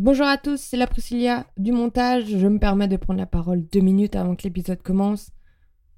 [0.00, 2.26] Bonjour à tous, c'est la Priscilla du montage.
[2.28, 5.32] Je me permets de prendre la parole deux minutes avant que l'épisode commence.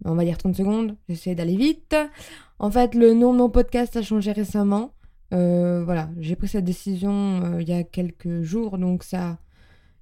[0.06, 1.94] On va dire 30 secondes, j'essaie d'aller vite.
[2.58, 4.94] En fait, le nom de mon podcast a changé récemment.
[5.34, 9.38] Euh, voilà, j'ai pris cette décision euh, il y a quelques jours, donc ça...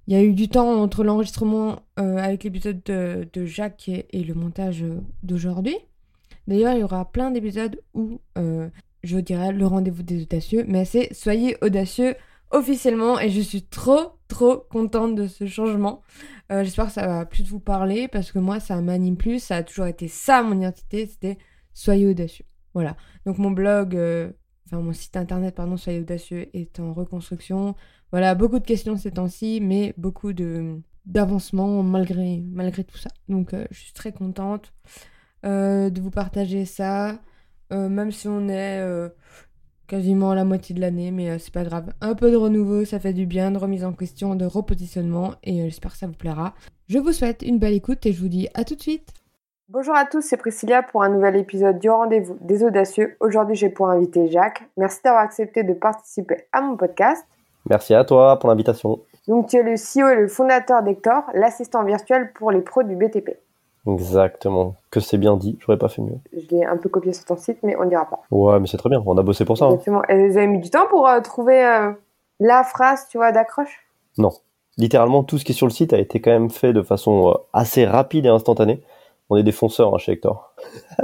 [0.07, 4.33] Il y a eu du temps entre l'enregistrement euh, avec l'épisode de, Jacques et, le
[4.33, 4.85] montage
[5.23, 5.75] d'aujourd'hui.
[6.47, 10.85] D'ailleurs, il y aura plein d'épisodes où je vous dirai le rendez-vous des audacieux, mais
[10.85, 12.15] c'est soyez audacieux
[12.51, 16.01] officiellement et je suis trop trop contente de ce changement.
[16.51, 19.57] Euh, j'espère que ça va plus vous parler parce que moi ça m'anime plus, ça
[19.57, 21.37] a toujours été ça mon identité, c'était
[21.73, 22.45] soyez audacieux.
[22.73, 22.95] Voilà.
[23.25, 24.31] Donc mon blog, euh,
[24.65, 27.75] enfin mon site internet pardon, soyez audacieux est en reconstruction.
[28.11, 33.09] Voilà, beaucoup de questions ces temps-ci, mais beaucoup de d'avancement malgré malgré tout ça.
[33.27, 34.73] Donc euh, je suis très contente
[35.43, 37.19] de vous partager ça,
[37.71, 39.09] même si on est
[39.89, 41.91] quasiment la moitié de l'année, mais euh, c'est pas grave.
[41.99, 45.61] Un peu de renouveau, ça fait du bien, de remise en question, de repositionnement, et
[45.61, 46.53] euh, j'espère que ça vous plaira.
[46.87, 49.09] Je vous souhaite une belle écoute et je vous dis à tout de suite.
[49.67, 53.17] Bonjour à tous, c'est Priscilla pour un nouvel épisode du rendez-vous des audacieux.
[53.19, 54.63] Aujourd'hui, j'ai pour inviter Jacques.
[54.77, 57.25] Merci d'avoir accepté de participer à mon podcast.
[57.69, 58.99] Merci à toi pour l'invitation.
[59.27, 62.95] Donc, tu es le CEO et le fondateur d'Hector, l'assistant virtuel pour les pros du
[62.95, 63.37] BTP.
[63.87, 64.75] Exactement.
[64.91, 66.17] Que c'est bien dit, j'aurais pas fait mieux.
[66.33, 68.21] Je l'ai un peu copié sur ton site, mais on ne dira pas.
[68.31, 69.65] Ouais, mais c'est très bien, on a bossé pour ça.
[69.65, 69.71] Hein.
[69.71, 70.03] Exactement.
[70.09, 71.91] Et vous avez mis du temps pour euh, trouver euh,
[72.39, 73.87] la phrase, tu vois, d'accroche?
[74.17, 74.31] Non.
[74.77, 77.29] Littéralement, tout ce qui est sur le site a été quand même fait de façon
[77.29, 78.83] euh, assez rapide et instantanée.
[79.29, 80.55] On est des fonceurs hein, chez Hector.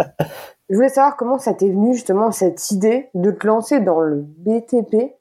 [0.69, 4.15] Je voulais savoir comment ça t'est venu justement cette idée de te lancer dans le
[4.15, 5.13] BTP.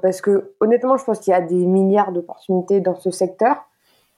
[0.00, 3.66] parce que honnêtement, je pense qu'il y a des milliards d'opportunités dans ce secteur,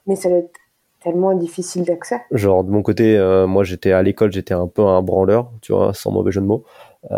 [0.07, 0.57] mais ça va être
[1.01, 2.21] tellement difficile d'accès.
[2.31, 5.73] Genre de mon côté, euh, moi j'étais à l'école, j'étais un peu un branleur, tu
[5.73, 6.63] vois, sans mauvais jeu de mots.
[7.11, 7.17] Euh,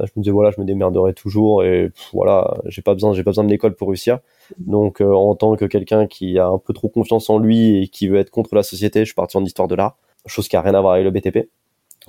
[0.00, 3.30] je me disais voilà, je me démerderai toujours et voilà, j'ai pas besoin, j'ai pas
[3.30, 4.18] besoin de l'école pour réussir.
[4.58, 7.88] Donc euh, en tant que quelqu'un qui a un peu trop confiance en lui et
[7.88, 10.56] qui veut être contre la société, je suis parti en histoire de l'art, chose qui
[10.56, 11.48] a rien à voir avec le BTP.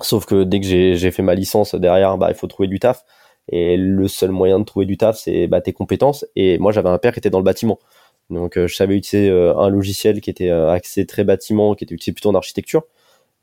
[0.00, 3.04] Sauf que dès que j'ai fait ma licence derrière, bah il faut trouver du taf.
[3.48, 6.26] Et le seul moyen de trouver du taf, c'est bah, tes compétences.
[6.34, 7.78] Et moi, j'avais un père qui était dans le bâtiment.
[8.30, 11.84] Donc euh, je savais utiliser euh, un logiciel qui était euh, axé très bâtiment, qui
[11.84, 12.84] était utilisé plutôt en architecture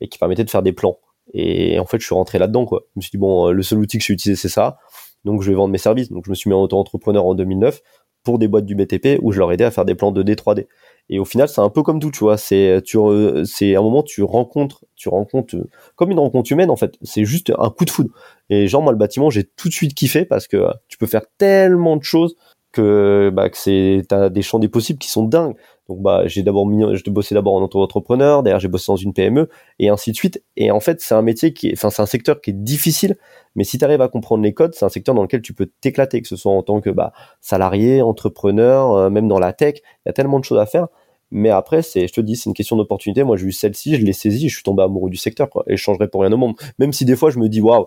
[0.00, 0.98] et qui permettait de faire des plans.
[1.32, 2.84] Et en fait, je suis rentré là-dedans quoi.
[2.94, 4.78] Je me suis dit bon, le seul outil que je suis utilisé c'est ça.
[5.24, 6.10] Donc je vais vendre mes services.
[6.10, 7.82] Donc je me suis mis en auto-entrepreneur en 2009
[8.24, 10.66] pour des boîtes du BTP où je leur aidais à faire des plans 2D, 3D.
[11.10, 12.38] Et au final, c'est un peu comme tout, tu vois.
[12.38, 12.98] C'est, tu,
[13.44, 15.56] c'est un moment tu rencontres, tu rencontres
[15.96, 16.94] comme une rencontre humaine en fait.
[17.02, 18.10] C'est juste un coup de foudre.
[18.50, 21.24] Et genre moi le bâtiment, j'ai tout de suite kiffé parce que tu peux faire
[21.38, 22.36] tellement de choses
[22.74, 25.54] que bah que c'est t'as des champs des possibles qui sont dingues.
[25.88, 29.12] Donc bah j'ai d'abord mis je bossé d'abord en auto-entrepreneur derrière j'ai bossé dans une
[29.12, 29.48] PME
[29.78, 30.42] et ainsi de suite.
[30.56, 33.16] Et en fait c'est un métier qui est enfin c'est un secteur qui est difficile
[33.54, 35.70] mais si tu arrives à comprendre les codes c'est un secteur dans lequel tu peux
[35.80, 39.76] t'éclater que ce soit en tant que bah salarié entrepreneur euh, même dans la tech.
[40.04, 40.88] Il y a tellement de choses à faire.
[41.30, 43.22] Mais après c'est je te dis c'est une question d'opportunité.
[43.22, 45.76] Moi j'ai eu celle-ci je l'ai saisie je suis tombé amoureux du secteur quoi et
[45.76, 46.54] je changerai pour rien au monde.
[46.78, 47.86] Même si des fois je me dis waouh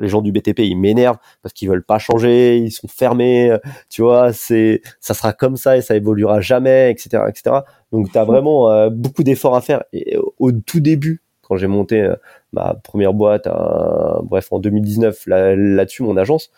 [0.00, 3.56] les gens du BTP ils m'énervent parce qu'ils veulent pas changer, ils sont fermés,
[3.88, 7.56] tu vois, c'est ça sera comme ça et ça évoluera jamais, etc., etc.
[7.92, 9.84] Donc tu as vraiment euh, beaucoup d'efforts à faire.
[9.92, 12.14] Et au tout début, quand j'ai monté euh,
[12.52, 13.48] ma première boîte,
[14.22, 16.50] bref en 2019 là, dessus mon agence,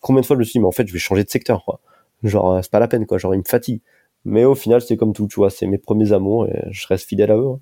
[0.00, 1.64] combien de fois je me suis dit mais en fait je vais changer de secteur,
[1.64, 1.80] quoi.
[2.22, 3.18] Genre c'est pas la peine, quoi.
[3.18, 3.80] Genre il me fatigue.
[4.24, 7.08] Mais au final c'est comme tout, tu vois, c'est mes premiers amours et je reste
[7.08, 7.48] fidèle à eux.
[7.54, 7.60] Hein.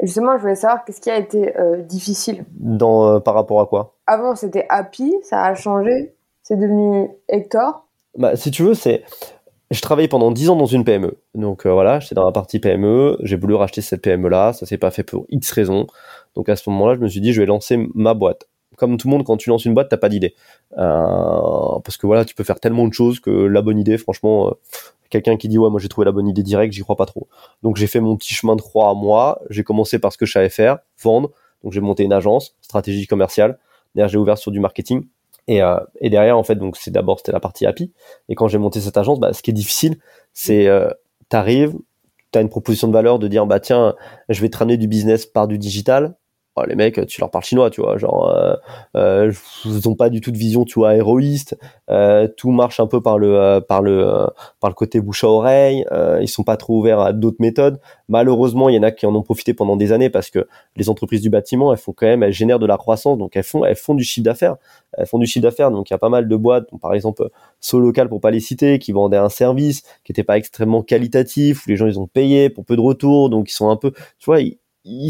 [0.00, 2.44] Justement, je voulais savoir qu'est-ce qui a été euh, difficile?
[2.52, 3.96] Dans, euh, par rapport à quoi?
[4.08, 6.14] Avant, c'était Happy, ça a changé.
[6.42, 7.86] C'est devenu Hector.
[8.16, 9.04] Bah, si tu veux, c'est.
[9.70, 11.18] Je travaillais pendant 10 ans dans une PME.
[11.34, 13.18] Donc euh, voilà, j'étais dans la partie PME.
[13.20, 14.54] J'ai voulu racheter cette PME-là.
[14.54, 15.86] Ça s'est pas fait pour X raisons.
[16.34, 18.48] Donc à ce moment-là, je me suis dit, je vais lancer ma boîte.
[18.78, 20.34] Comme tout le monde, quand tu lances une boîte, t'as pas d'idée.
[20.74, 24.54] parce que voilà, tu peux faire tellement de choses que la bonne idée, franchement,
[25.10, 27.28] quelqu'un qui dit ouais moi j'ai trouvé la bonne idée directe, j'y crois pas trop.
[27.62, 30.24] Donc j'ai fait mon petit chemin de croix à moi, j'ai commencé par ce que
[30.24, 31.30] je savais faire, vendre.
[31.62, 33.58] Donc j'ai monté une agence, stratégie commerciale.
[33.94, 35.06] Derrière j'ai ouvert sur du marketing.
[35.46, 37.92] Et, euh, et derrière en fait donc c'est d'abord c'était la partie happy.
[38.28, 39.98] Et quand j'ai monté cette agence, bah, ce qui est difficile,
[40.34, 40.90] c'est euh,
[41.28, 41.74] t'arrives,
[42.30, 43.94] t'as une proposition de valeur de dire bah tiens
[44.28, 46.16] je vais te ramener du business par du digital
[46.58, 48.54] Oh, les mecs, tu leur parles chinois, tu vois, genre, euh,
[48.96, 49.32] euh,
[49.64, 51.56] ils ont pas du tout de vision, tu vois, héroïste.
[51.88, 54.26] Euh, tout marche un peu par le, euh, par le, euh,
[54.60, 55.84] par le côté bouche à oreille.
[56.20, 57.78] ils sont pas trop ouverts à d'autres méthodes.
[58.08, 60.88] Malheureusement, il y en a qui en ont profité pendant des années parce que les
[60.88, 63.64] entreprises du bâtiment, elles font quand même, elles génèrent de la croissance, donc elles font,
[63.64, 64.56] elles font du chiffre d'affaires.
[64.96, 67.28] Elles font du chiffre d'affaires, donc il y a pas mal de boîtes, par exemple
[67.60, 71.70] Solocal pour pas les citer, qui vendaient un service qui était pas extrêmement qualitatif, où
[71.70, 74.26] les gens ils ont payé pour peu de retour, donc ils sont un peu, tu
[74.26, 74.58] vois, ils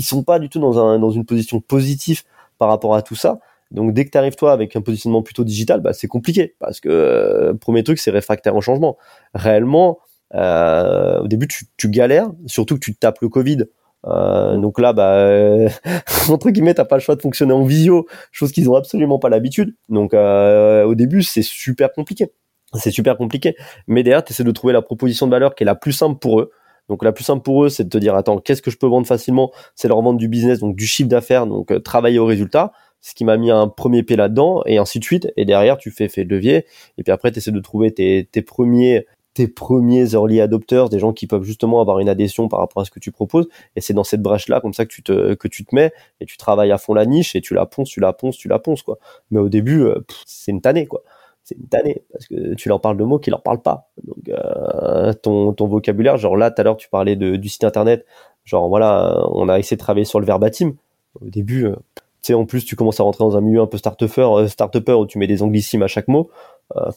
[0.02, 2.22] sont pas du tout dans, un, dans une position positive
[2.58, 3.38] par rapport à tout ça.
[3.70, 6.80] Donc dès que tu arrives toi avec un positionnement plutôt digital, bah, c'est compliqué parce
[6.80, 8.96] que euh, premier truc c'est réfractaire au changement.
[9.34, 9.98] Réellement,
[10.34, 13.64] Euh, au début, tu, tu galères, surtout que tu tapes le Covid.
[14.06, 15.68] Euh, donc là, bah, euh,
[16.28, 19.28] entre guillemets, t'as pas le choix de fonctionner en visio, chose qu'ils ont absolument pas
[19.30, 19.74] l'habitude.
[19.88, 22.30] Donc euh, au début, c'est super compliqué.
[22.74, 23.56] C'est super compliqué.
[23.86, 26.18] Mais derrière, tu essaies de trouver la proposition de valeur qui est la plus simple
[26.18, 26.50] pour eux.
[26.88, 28.86] Donc la plus simple pour eux, c'est de te dire, attends, qu'est-ce que je peux
[28.86, 29.50] vendre facilement?
[29.74, 32.72] C'est leur vendre du business, donc du chiffre d'affaires, donc euh, travailler au résultat.
[33.00, 35.32] Ce qui m'a mis un premier pied là-dedans, et ainsi de suite.
[35.36, 36.66] Et derrière, tu fais fait levier.
[36.96, 39.06] Et puis après, tu essaies de trouver tes, tes premiers
[39.38, 42.84] tes premiers early adopters, des gens qui peuvent justement avoir une adhésion par rapport à
[42.84, 43.46] ce que tu proposes.
[43.76, 46.26] Et c'est dans cette brèche-là, comme ça, que tu te, que tu te mets et
[46.26, 48.58] tu travailles à fond la niche et tu la ponces, tu la ponces, tu la
[48.58, 48.98] ponces, quoi.
[49.30, 51.04] Mais au début, euh, c'est une tannée, quoi.
[51.48, 53.88] C'est une tannée parce que tu leur parles de mots qui leur parlent pas.
[54.04, 57.64] Donc, euh, ton, ton vocabulaire, genre là, tout à l'heure, tu parlais de, du site
[57.64, 58.04] internet.
[58.44, 60.74] Genre, voilà, on a essayé de travailler sur le verbatim.
[61.22, 63.66] Au début, euh, tu sais, en plus, tu commences à rentrer dans un milieu un
[63.66, 66.28] peu start-upper, euh, où tu mets des anglicismes à chaque mot.
[66.76, 66.90] Euh,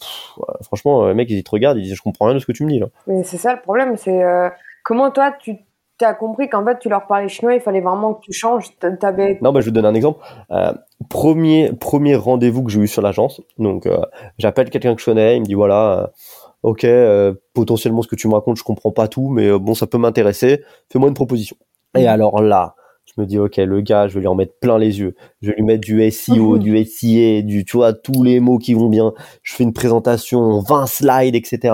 [0.63, 2.65] franchement, le mec, il te regarde, il dit, je comprends rien de ce que tu
[2.65, 2.88] me dis, là.
[3.07, 4.21] Mais c'est ça le problème, c'est
[4.83, 5.56] comment toi tu
[6.03, 8.68] as compris qu'en fait tu leur parlais chinois, il fallait vraiment que tu changes.
[9.42, 10.19] Non, bah, je vais te donner un exemple.
[10.51, 10.74] Euh,
[11.09, 13.42] premier premier rendez-vous que j'ai eu sur l'agence.
[13.57, 14.01] Donc, euh,
[14.38, 15.38] j'appelle quelqu'un que je connais.
[15.38, 16.07] Il me dit voilà, euh,
[16.63, 16.86] ok,
[17.53, 20.63] potentiellement ce que tu me racontes, je comprends pas tout, mais bon, ça peut m'intéresser.
[20.92, 21.56] Fais-moi une proposition.
[21.98, 22.75] Et alors là,
[23.06, 25.15] je me dis ok, le gars, je vais lui en mettre plein les yeux.
[25.42, 26.59] Je vais lui mettre du SEO, Mhm.
[26.59, 29.13] du SIA, du tu vois tous les mots qui vont bien.
[29.44, 31.74] Je fais une présentation, 20 slides, etc.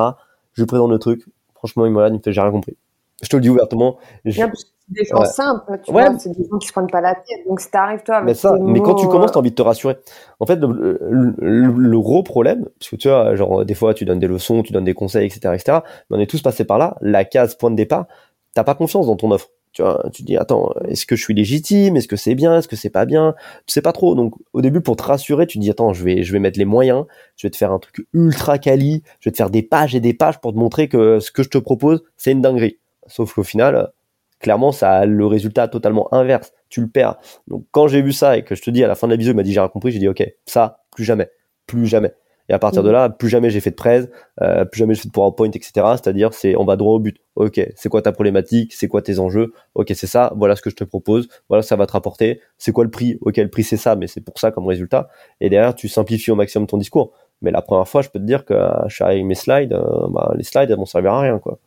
[0.53, 1.23] Je lui présente le truc.
[1.53, 2.75] Franchement, il me regarde, il me fait j'ai rien compris.
[3.23, 3.97] Je te le dis ouvertement.
[4.25, 4.47] je- c'est
[4.89, 5.25] des gens Ouais.
[5.25, 6.07] simples, tu Ouais.
[6.07, 7.45] vois, c'est des gens qui se prennent pas la tête.
[7.47, 9.55] Donc si t'arrives toi avec Mais ça, mais quand tu commences, euh, t'as envie de
[9.55, 9.97] te rassurer.
[10.39, 10.67] En fait, le,
[11.01, 14.27] le- le- le gros problème, parce que tu vois, genre des fois tu donnes des
[14.27, 15.79] leçons, tu donnes des conseils, etc., etc.
[16.09, 16.95] Mais on est tous passés par là.
[17.01, 18.05] La case point de départ,
[18.53, 19.49] t'as pas confiance dans ton offre.
[19.73, 21.97] Tu vois, tu te dis attends, est-ce que je suis légitime?
[21.97, 22.57] Est-ce que c'est bien?
[22.57, 23.35] Est-ce que c'est pas bien?
[23.65, 24.15] Tu sais pas trop.
[24.15, 26.57] Donc au début, pour te rassurer, tu te dis attends, je vais, je vais mettre
[26.57, 27.05] les moyens.
[27.35, 29.03] Je vais te faire un truc ultra quali.
[29.19, 31.43] Je vais te faire des pages et des pages pour te montrer que ce que
[31.43, 32.77] je te propose, c'est une dinguerie.
[33.07, 33.91] Sauf qu'au final,
[34.39, 36.53] clairement, ça a le résultat totalement inverse.
[36.69, 37.17] Tu le perds.
[37.47, 39.17] Donc quand j'ai vu ça et que je te dis à la fin de la
[39.17, 41.29] vidéo, il m'a dit j'ai rien compris, j'ai dit ok, ça, plus jamais,
[41.65, 42.13] plus jamais.
[42.49, 42.93] Et à partir de Mhm.
[42.93, 44.07] là, plus jamais j'ai fait de presse,
[44.41, 45.71] euh, plus jamais j'ai fait de PowerPoint, etc.
[46.01, 47.17] C'est-à-dire, c'est on va droit au but.
[47.35, 49.51] Ok, c'est quoi ta problématique, c'est quoi tes enjeux?
[49.75, 50.31] Ok, c'est ça.
[50.37, 51.27] Voilà ce que je te propose.
[51.49, 52.39] Voilà ce que ça va te rapporter.
[52.57, 53.17] C'est quoi le prix?
[53.21, 55.09] Ok, le prix c'est ça, mais c'est pour ça comme résultat.
[55.41, 57.11] Et derrière, tu simplifies au maximum ton discours.
[57.41, 59.35] Mais la première fois, je peux te dire que euh, je suis arrivé avec mes
[59.35, 61.59] slides, euh, bah, les slides, elles vont servir à rien, quoi.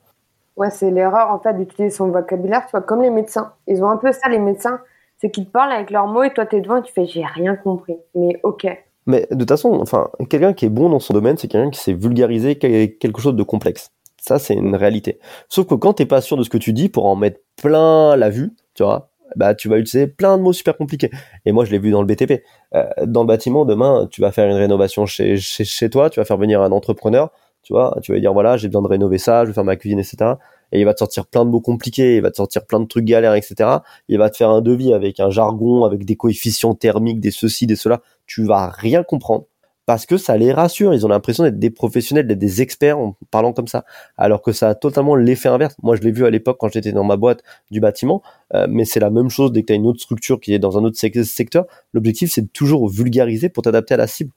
[0.69, 3.53] C'est l'erreur en fait d'utiliser son vocabulaire, tu vois, comme les médecins.
[3.67, 4.81] Ils ont un peu ça, les médecins,
[5.19, 7.25] c'est qu'ils te parlent avec leurs mots et toi t'es devant et tu fais j'ai
[7.25, 7.97] rien compris.
[8.15, 8.67] Mais ok.
[9.07, 11.81] Mais de toute façon, enfin, quelqu'un qui est bon dans son domaine, c'est quelqu'un qui
[11.81, 13.91] sait vulgariser que- quelque chose de complexe.
[14.21, 15.19] Ça, c'est une réalité.
[15.49, 18.17] Sauf que quand t'es pas sûr de ce que tu dis, pour en mettre plein
[18.17, 21.11] la vue, tu vois, bah tu vas utiliser plein de mots super compliqués.
[21.47, 22.43] Et moi, je l'ai vu dans le BTP.
[22.75, 26.25] Euh, dans le bâtiment, demain, tu vas faire une rénovation chez, chez toi, tu vas
[26.25, 27.31] faire venir un entrepreneur,
[27.63, 29.65] tu vois, tu vas lui dire voilà, j'ai besoin de rénover ça, je vais faire
[29.65, 30.39] ma cuisine, etc.
[30.73, 32.87] Et il va te sortir plein de mots compliqués, il va te sortir plein de
[32.87, 33.83] trucs galères, etc.
[34.09, 37.67] Il va te faire un devis avec un jargon, avec des coefficients thermiques, des ceci,
[37.67, 38.01] des cela.
[38.27, 39.47] Tu vas rien comprendre
[39.87, 40.95] parce que ça les rassure.
[40.95, 43.85] Ils ont l'impression d'être des professionnels, d'être des experts en parlant comme ça,
[44.17, 45.75] alors que ça a totalement l'effet inverse.
[45.83, 47.43] Moi, je l'ai vu à l'époque quand j'étais dans ma boîte
[47.73, 48.23] du bâtiment,
[48.55, 50.61] euh, mais c'est la même chose dès que tu as une autre structure qui est
[50.61, 51.67] dans un autre sec- secteur.
[51.93, 54.31] L'objectif, c'est de toujours vulgariser pour t'adapter à la cible.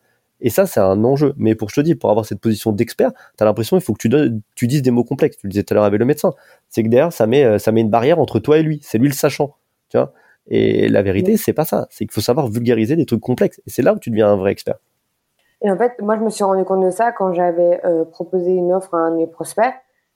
[0.43, 1.33] Et ça, c'est un enjeu.
[1.37, 3.93] Mais pour je te dis, pour avoir cette position d'expert, tu as l'impression qu'il faut
[3.93, 5.37] que tu, donnes, tu dises des mots complexes.
[5.37, 6.33] Tu le disais tout à l'heure avec le médecin.
[6.69, 8.79] C'est que derrière, ça met, euh, ça met une barrière entre toi et lui.
[8.83, 9.55] C'est lui le sachant.
[9.89, 10.13] Tu vois?
[10.47, 11.87] Et la vérité, c'est pas ça.
[11.89, 13.61] C'est qu'il faut savoir vulgariser des trucs complexes.
[13.65, 14.75] Et c'est là où tu deviens un vrai expert.
[15.61, 18.51] Et en fait, moi je me suis rendu compte de ça quand j'avais euh, proposé
[18.51, 19.73] une offre à un de mes prospects.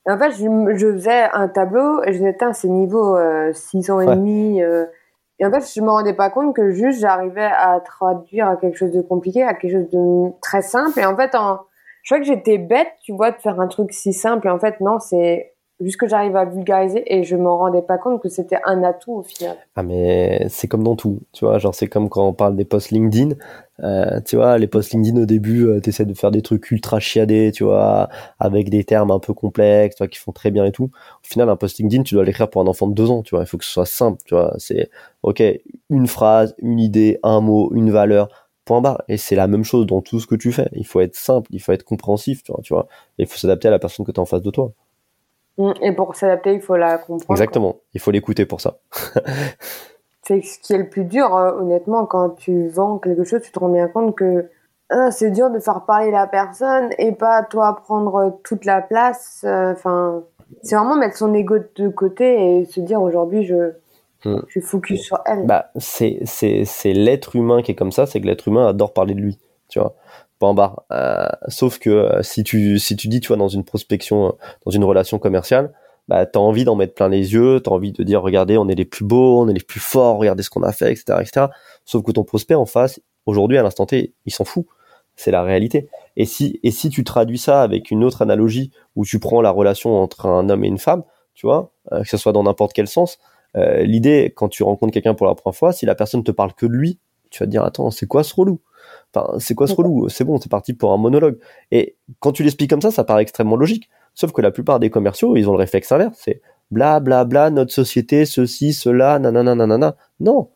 [0.07, 3.91] Et en fait, je, je faisais un tableau et je disais, c'est niveau euh, 6
[3.91, 4.61] ans et demi.
[4.61, 4.85] euh.
[5.39, 8.77] Et en fait, je me rendais pas compte que juste j'arrivais à traduire à quelque
[8.77, 10.99] chose de compliqué, à quelque chose de très simple.
[10.99, 14.13] Et en fait, je crois que j'étais bête, tu vois, de faire un truc si
[14.13, 14.47] simple.
[14.47, 17.97] Et en fait, non, c'est juste que j'arrive à vulgariser et je m'en rendais pas
[17.97, 19.55] compte que c'était un atout au final.
[19.75, 22.65] Ah mais c'est comme dans tout, tu vois, genre c'est comme quand on parle des
[22.65, 23.35] posts LinkedIn,
[23.83, 26.99] euh, tu vois, les posts LinkedIn au début, euh, t'essaies de faire des trucs ultra
[26.99, 30.65] chiadés, tu vois, avec des termes un peu complexes, tu vois, qui font très bien
[30.65, 30.85] et tout.
[30.85, 33.35] Au final, un post LinkedIn, tu dois l'écrire pour un enfant de deux ans, tu
[33.35, 34.89] vois, il faut que ce soit simple, tu vois, c'est,
[35.21, 35.43] ok,
[35.89, 38.29] une phrase, une idée, un mot, une valeur,
[38.65, 39.03] point barre.
[39.07, 40.69] Et c'est la même chose dans tout ce que tu fais.
[40.73, 42.87] Il faut être simple, il faut être compréhensif, tu vois, tu vois,
[43.19, 44.73] et il faut s'adapter à la personne que tu as en face de toi.
[45.57, 45.71] Mm.
[45.81, 47.25] Et pour s'adapter, il faut la comprendre.
[47.25, 47.33] quoi.
[47.35, 48.77] Exactement, il faut l'écouter pour ça.
[50.23, 53.51] C'est ce qui est le plus dur, euh, honnêtement, quand tu vends quelque chose, tu
[53.51, 54.49] te rends bien compte que
[54.89, 59.41] ah, c'est dur de faire parler la personne et pas toi prendre toute la place.
[59.45, 60.23] euh, Enfin,
[60.63, 63.73] c'est vraiment mettre son ego de côté et se dire aujourd'hui je,
[64.25, 64.39] Mm.
[64.47, 65.45] je suis focus sur elle.
[65.45, 66.19] Bah, c'est
[66.85, 69.37] l'être humain qui est comme ça, c'est que l'être humain adore parler de lui,
[69.69, 69.93] tu vois.
[70.39, 70.83] Point barre.
[70.91, 74.31] Euh, sauf que euh, si tu si tu dis tu vois dans une prospection, euh,
[74.65, 75.73] dans une relation commerciale,
[76.07, 78.75] bah t'as envie d'en mettre plein les yeux, t'as envie de dire regardez on est
[78.75, 81.47] les plus beaux, on est les plus forts, regardez ce qu'on a fait, etc., etc.
[81.85, 84.65] Sauf que ton prospect en face, aujourd'hui à l'instant T, il s'en fout.
[85.15, 85.89] C'est la réalité.
[86.15, 89.49] Et si et si tu traduis ça avec une autre analogie où tu prends la
[89.49, 91.03] relation entre un homme et une femme,
[91.33, 93.17] tu vois, que ce soit dans n'importe quel sens,
[93.55, 96.67] l'idée quand tu rencontres quelqu'un pour la première fois, si la personne te parle que
[96.67, 96.99] de lui,
[97.31, 98.61] tu vas te dire attends c'est quoi ce relou?
[99.13, 100.09] Enfin, c'est quoi ce relou?
[100.09, 101.37] C'est bon, c'est parti pour un monologue.
[101.71, 103.89] Et quand tu l'expliques comme ça, ça paraît extrêmement logique.
[104.13, 106.17] Sauf que la plupart des commerciaux, ils ont le réflexe inverse.
[106.19, 109.95] C'est bla bla bla, notre société, ceci, cela, nanana, nanana.
[110.19, 110.49] Non.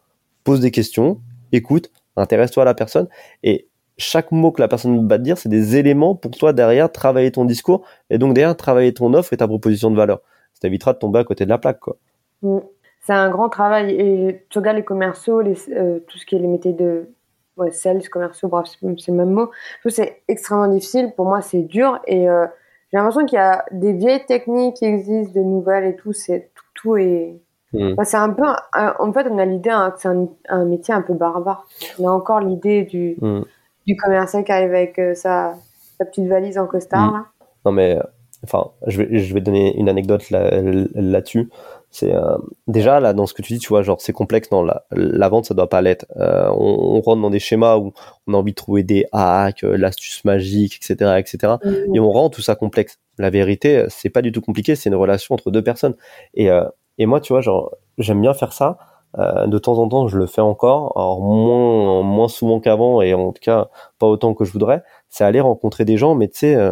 [0.44, 3.08] Pose des questions, écoute, intéresse-toi à la personne.
[3.44, 3.68] Et
[3.98, 7.32] chaque mot que la personne va te dire, c'est des éléments pour toi derrière travailler
[7.32, 10.22] ton discours et donc derrière travailler ton offre et ta proposition de valeur.
[10.54, 11.98] Ça t'évitera de tomber à côté de la plaque, quoi.
[12.42, 12.60] Mm.
[13.04, 13.92] C'est un grand travail.
[13.92, 17.10] Et tu regardes les commerciaux, les, euh, tout ce qui est les métiers de
[17.58, 19.52] ouais, sales, commerciaux, bref, c'est le même mot.
[19.88, 21.14] C'est extrêmement difficile.
[21.16, 22.00] Pour moi, c'est dur.
[22.08, 22.46] Et euh,
[22.92, 26.14] j'ai l'impression qu'il y a des vieilles techniques qui existent, des nouvelles et tout.
[26.14, 27.40] C'est tout, tout est.
[27.74, 27.96] Mm.
[28.04, 28.44] c'est un peu.
[28.76, 30.10] en fait, on a l'idée hein, que c'est
[30.50, 31.68] un, métier un peu barbare.
[32.00, 33.42] On a encore l'idée du, mm.
[33.88, 35.56] du commerçant qui arrive avec euh, sa,
[35.98, 37.12] sa, petite valise en costard.
[37.12, 37.26] Là.
[37.66, 38.00] Non, mais.
[38.44, 41.50] Enfin, je vais, je vais donner une anecdote là-dessus.
[41.92, 44.50] C'est euh, déjà là dans ce que tu dis, tu vois, genre c'est complexe.
[44.52, 46.06] Non, la, la vente ça doit pas l'être.
[46.16, 47.92] Euh, on, on, rentre dans des schémas où
[48.28, 51.56] on a envie de trouver des hacks, euh, l'astuce magique, etc., etc.
[51.94, 52.98] Et on rend tout ça complexe.
[53.18, 54.76] La vérité, c'est pas du tout compliqué.
[54.76, 55.96] C'est une relation entre deux personnes.
[56.34, 56.50] Et
[56.98, 58.78] et moi, tu vois, genre j'aime bien faire ça.
[59.18, 63.32] de temps en temps, je le fais encore, alors moins moins souvent qu'avant et en
[63.34, 63.70] tout cas
[64.00, 64.82] pas autant que je voudrais.
[65.10, 66.72] C'est aller rencontrer des gens, mais tu sais,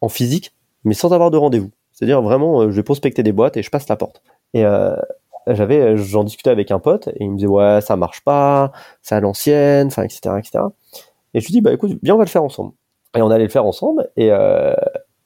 [0.00, 0.54] en physique,
[0.84, 1.70] mais sans avoir de rendez-vous.
[1.92, 4.22] C'est-à-dire vraiment, je vais prospecter des boîtes et je passe la porte.
[4.54, 4.96] Et euh,
[5.46, 9.14] j'avais, j'en discutais avec un pote et il me disait ouais ça marche pas, c'est
[9.14, 10.64] à l'ancienne, enfin etc etc.
[11.34, 12.72] Et je lui dis bah écoute viens on va le faire ensemble.
[13.16, 14.74] Et on allait le faire ensemble et euh,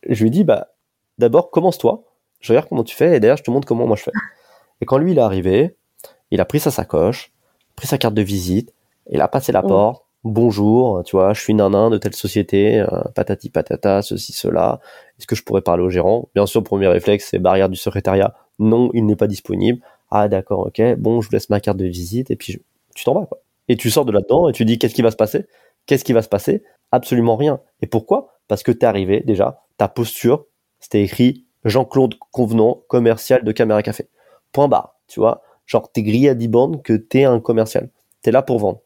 [0.09, 0.69] je lui dis bah
[1.19, 2.05] d'abord commence-toi,
[2.41, 4.13] je regarde comment tu fais et d'ailleurs je te montre comment moi je fais.
[4.81, 5.77] Et quand lui il est arrivé,
[6.31, 7.33] il a pris sa sacoche,
[7.77, 8.73] pris sa carte de visite,
[9.11, 9.69] il a passé la mmh.
[9.69, 14.81] porte, bonjour, tu vois, je suis nanin de telle société, euh, patati patata, ceci, cela.
[15.19, 16.29] Est-ce que je pourrais parler au gérant?
[16.35, 18.35] Bien sûr, premier réflexe, c'est barrière du secrétariat.
[18.59, 19.81] Non, il n'est pas disponible.
[20.11, 20.83] Ah d'accord, ok.
[20.99, 22.61] Bon, je vous laisse ma carte de visite et puis
[22.95, 23.29] tu t'en vas.
[23.69, 25.47] Et tu sors de là-dedans et tu dis qu'est-ce qui va se passer?
[25.87, 26.63] Qu'est-ce qui va se passer?
[26.93, 27.61] Absolument rien.
[27.83, 28.29] Et pourquoi?
[28.49, 30.47] Parce que t'es arrivé déjà, ta posture,
[30.81, 34.09] c'était écrit Jean-Claude Convenant, commercial de Caméra Café.
[34.53, 35.43] Point barre, tu vois.
[35.67, 37.91] Genre t'es grillé à 10 bandes que t'es un commercial.
[38.23, 38.81] T'es là pour vendre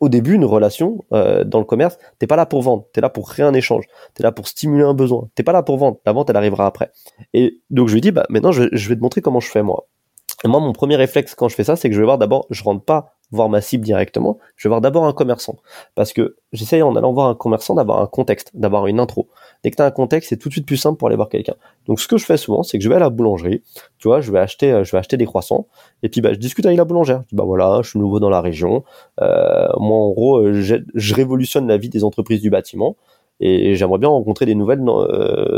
[0.00, 3.08] au début, une relation euh, dans le commerce, t'es pas là pour vendre, t'es là
[3.08, 5.98] pour créer un échange, t'es là pour stimuler un besoin, t'es pas là pour vendre.
[6.04, 6.90] La vente, elle arrivera après.
[7.32, 9.88] Et donc je lui dis, bah maintenant, je, vais te montrer comment je fais moi.
[10.44, 12.46] Et moi, mon premier réflexe quand je fais ça, c'est que je vais voir d'abord,
[12.50, 15.56] je rentre pas voir ma cible directement, je vais voir d'abord un commerçant.
[15.94, 19.28] Parce que j'essaye en allant voir un commerçant d'avoir un contexte, d'avoir une intro.
[19.62, 21.28] Dès que tu as un contexte, c'est tout de suite plus simple pour aller voir
[21.28, 21.54] quelqu'un.
[21.86, 23.62] Donc ce que je fais souvent, c'est que je vais à la boulangerie,
[23.98, 25.68] tu vois, je vais acheter, euh, je vais acheter des croissants,
[26.02, 27.22] et puis bah, je discute avec la boulangère.
[27.22, 28.84] Je dis bah voilà, je suis nouveau dans la région.
[29.20, 32.96] Euh, moi en gros, euh, je, révolutionne la vie des entreprises du bâtiment,
[33.40, 35.06] et j'aimerais bien rencontrer des nouvelles dans,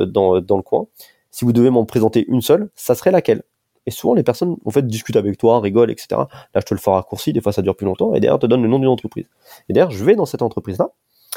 [0.07, 0.87] dans, dans le coin.
[1.31, 3.43] Si vous devez m'en présenter une seule, ça serait laquelle?
[3.87, 6.07] Et souvent, les personnes, en fait, discutent avec toi, rigolent, etc.
[6.11, 8.47] Là, je te le fais raccourci, des fois, ça dure plus longtemps, et derrière, te
[8.47, 9.27] donne le nom d'une entreprise.
[9.69, 10.91] Et derrière, je vais dans cette entreprise-là,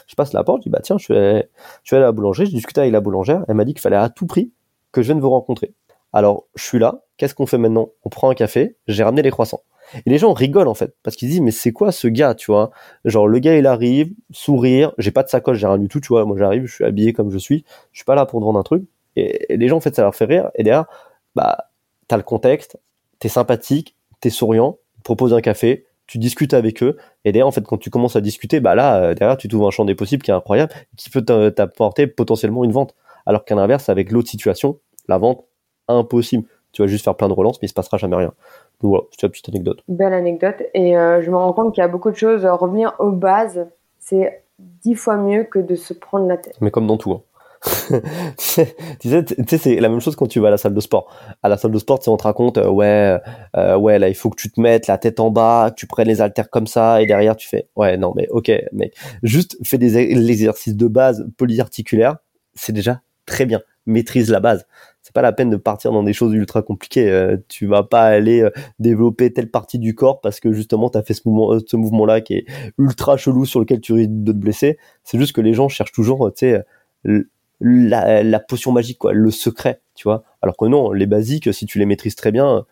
[0.08, 1.44] je passe la porte, je dis, bah, tiens, je
[1.84, 3.98] je vais à la boulangerie, je discute avec la boulangère, elle m'a dit qu'il fallait
[3.98, 4.52] à tout prix
[4.92, 5.74] que je vienne vous rencontrer.
[6.14, 7.90] Alors, je suis là, qu'est-ce qu'on fait maintenant?
[8.04, 9.62] On prend un café, j'ai ramené les croissants.
[10.06, 12.52] Et les gens rigolent, en fait, parce qu'ils disent, mais c'est quoi ce gars, tu
[12.52, 12.72] vois?
[13.06, 16.10] Genre, le gars, il arrive, sourire, j'ai pas de sacoche, j'ai rien du tout, tu
[16.10, 16.26] vois.
[16.26, 18.60] Moi, j'arrive, je suis habillé comme je suis, je suis pas là pour te vendre
[18.60, 18.84] un truc.
[19.16, 20.50] Et, les gens, en fait, ça leur fait rire.
[20.56, 20.86] Et derrière,
[21.36, 21.70] bah,
[22.08, 22.78] t'as le contexte,
[23.20, 27.68] t'es sympathique, t'es souriant, propose un café, tu discutes avec eux, et derrière, en fait,
[27.68, 30.24] quand tu commences à discuter, bah là, euh, derrière, tu trouves un champ des possibles
[30.24, 32.96] qui est incroyable, qui peut t'apporter potentiellement une vente.
[33.26, 34.80] Alors qu'à l'inverse, avec l'autre situation,
[35.10, 35.44] la vente,
[35.90, 36.48] impossible.
[36.72, 38.32] Tu vas juste faire plein de relances, mais il se passera jamais rien.
[38.82, 39.84] Donc voilà, c'est une petite anecdote.
[39.90, 40.64] Belle anecdote.
[40.74, 42.46] Et euh, je me rends compte qu'il y a beaucoup de choses.
[42.46, 43.68] Revenir aux bases,
[44.00, 46.56] c'est dix fois mieux que de se prendre la tête.
[46.62, 47.12] Mais comme dans tout.
[47.12, 47.22] Hein.
[48.38, 48.66] tu
[49.08, 51.14] sais, c'est la même chose quand tu vas à la salle de sport.
[51.42, 53.18] À la salle de sport, on te raconte, euh, ouais,
[53.56, 56.08] euh, ouais, là, il faut que tu te mettes la tête en bas, tu prennes
[56.08, 59.78] les haltères comme ça, et derrière, tu fais, ouais, non, mais ok, mec, juste fais
[59.78, 62.18] des exercices de base polyarticulaires,
[62.54, 63.62] c'est déjà très bien.
[63.86, 64.66] Maîtrise la base.
[65.02, 67.10] C'est pas la peine de partir dans des choses ultra compliquées.
[67.10, 68.46] Euh, tu vas pas aller
[68.80, 72.20] développer telle partie du corps parce que justement, tu as fait ce mouvement, ce mouvement-là
[72.20, 72.46] qui est
[72.78, 74.78] ultra chelou sur lequel tu risques de te blesser.
[75.06, 76.66] C'est juste que les gens cherchent toujours, tu sais,
[77.60, 80.24] la, potion magique, quoi, le secret, tu vois.
[80.42, 82.66] Alors que non, les basiques, si tu les maîtrises très bien,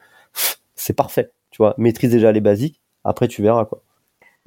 [0.76, 1.74] c'est parfait, tu vois.
[1.78, 3.82] Maîtrise déjà les basiques, après tu verras, quoi.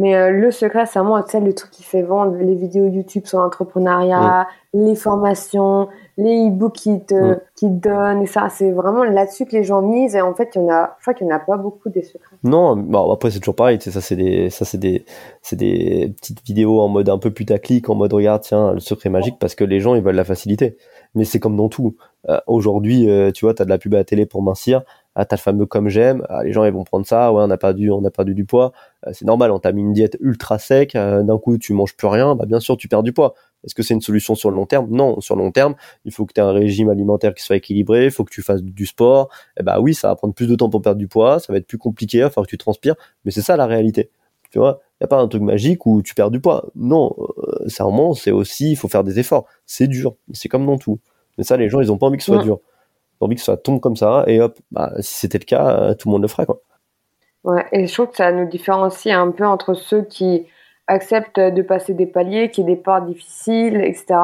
[0.01, 2.87] Mais euh, le secret, c'est vraiment tu sais, le truc qui fait vendre les vidéos
[2.87, 8.23] YouTube sur l'entrepreneuriat, les formations, les e-books qui te, qui te donnent.
[8.23, 10.15] Et ça, c'est vraiment là-dessus que les gens misent.
[10.15, 11.89] Et en fait, il y en a, je crois qu'il n'y en a pas beaucoup
[11.89, 12.37] des secrets.
[12.45, 15.05] Non, bon, après c'est toujours pareil, tu sais, ça c'est des, ça c'est des,
[15.43, 19.11] c'est des petites vidéos en mode un peu putaclic, en mode regarde, tiens, le secret
[19.11, 20.77] magique, parce que les gens ils veulent la facilité.
[21.17, 21.97] Mais c'est comme dans tout.
[22.29, 24.83] Euh, Aujourd'hui, euh, tu vois, t'as de la pub à la télé pour mincir,
[25.21, 27.51] ah, t'as le fameux comme j'aime, ah, les gens ils vont prendre ça, ouais, on
[27.51, 28.73] a perdu, on a perdu du poids,
[29.07, 31.95] Euh, c'est normal, on t'a mis une diète ultra sec, euh, d'un coup tu manges
[31.97, 33.35] plus rien, bah bien sûr tu perds du poids.
[33.65, 34.87] Est-ce que c'est une solution sur le long terme?
[34.91, 37.57] Non, sur le long terme, il faut que tu aies un régime alimentaire qui soit
[37.57, 39.29] équilibré, il faut que tu fasses du sport.
[39.59, 41.59] Et bah oui, ça va prendre plus de temps pour perdre du poids, ça va
[41.59, 42.95] être plus compliqué, il va falloir que tu transpires,
[43.25, 44.11] mais c'est ça la réalité.
[44.53, 46.71] Tu vois, il y a pas un truc magique où tu perds du poids.
[46.77, 49.45] Non, euh, c'est un moment, c'est aussi, il faut faire des efforts.
[49.67, 51.01] C'est dur, c'est comme dans tout.
[51.37, 52.45] Mais ça, les gens, ils ont pas envie que ce soit Ouais.
[52.45, 52.61] dur.
[53.21, 56.09] Envie que ça tombe comme ça, et hop, bah, si c'était le cas, euh, tout
[56.09, 56.61] le monde le ferait, quoi.
[57.45, 60.47] Ouais, et je trouve que ça nous différencie un peu entre ceux qui
[60.87, 64.21] acceptent de passer des paliers, qui des parts difficiles, etc.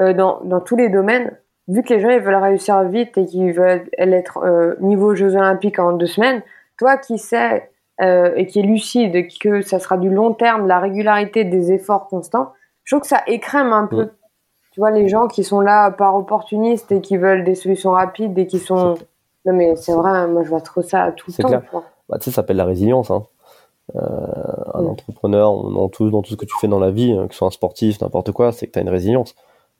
[0.00, 3.26] Euh, dans, dans tous les domaines, vu que les gens ils veulent réussir vite et
[3.26, 6.42] qu'ils veulent être euh, niveau Jeux Olympiques en deux semaines,
[6.78, 7.70] toi qui sais
[8.00, 12.06] euh, et qui est lucide que ça sera du long terme, la régularité des efforts
[12.06, 12.52] constants,
[12.84, 14.04] je trouve que ça écrème un peu.
[14.04, 14.10] Mm.
[14.78, 18.38] Tu vois, les gens qui sont là par opportunistes et qui veulent des solutions rapides
[18.38, 18.94] et qui sont...
[19.44, 21.48] Non mais c'est vrai, moi je vois trop ça tout le C'est temps.
[21.48, 21.62] clair.
[22.08, 23.10] bah, tu sais, ça s'appelle la résilience.
[23.10, 23.24] Hein.
[23.96, 24.00] Euh,
[24.74, 24.86] un Mm.
[24.86, 27.38] entrepreneur, dans tout, dans tout ce que tu fais dans la vie, hein, que ce
[27.38, 29.34] soit un sportif, n'importe quoi, c'est que tu as une résilience.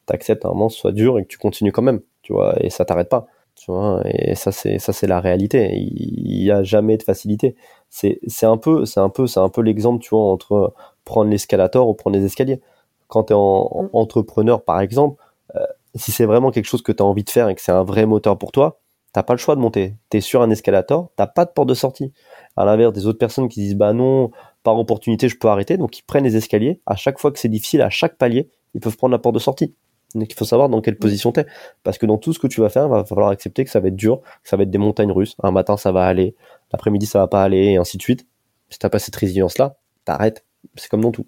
[0.09, 2.01] Tu acceptes à un moment que ce soit dur et que tu continues quand même,
[2.23, 3.27] tu vois, et ça t'arrête pas.
[3.55, 5.71] Tu vois, et ça c'est ça c'est la réalité.
[5.77, 7.55] Il y a jamais de facilité.
[7.91, 10.73] C'est c'est un peu c'est un peu c'est un peu l'exemple, tu vois, entre
[11.05, 12.61] prendre l'escalator ou prendre les escaliers.
[13.09, 13.41] Quand tu es en,
[13.73, 13.91] en Mm.
[13.93, 15.21] entrepreneur par exemple,
[15.57, 15.61] euh,
[15.95, 17.83] si c'est vraiment quelque chose que tu as envie de faire et que c'est un
[17.85, 18.81] vrai moteur pour toi,
[19.13, 19.95] t'as pas le choix de monter.
[20.11, 22.13] T'es sur un escalator, t'as pas de porte de sortie.
[22.57, 24.31] À l'inverse des autres personnes qui disent bah non,
[24.63, 26.81] par opportunité je peux arrêter, donc ils prennent les escaliers.
[26.87, 29.41] À chaque fois que c'est difficile, à chaque palier, ils peuvent prendre la porte de
[29.41, 29.75] sortie.
[30.15, 31.47] Donc il faut savoir dans quelle position t'es,
[31.83, 33.81] parce que dans tout ce que tu vas faire, il va falloir accepter que ça
[33.81, 35.35] va être dur, que ça va être des montagnes russes.
[35.43, 36.35] Un matin ça va aller,
[36.73, 38.27] l'après-midi ça va pas aller, et ainsi de suite.
[38.71, 40.45] Si t'as pas cette résilience là, t'arrêtes.
[40.77, 41.27] C'est comme dans tout.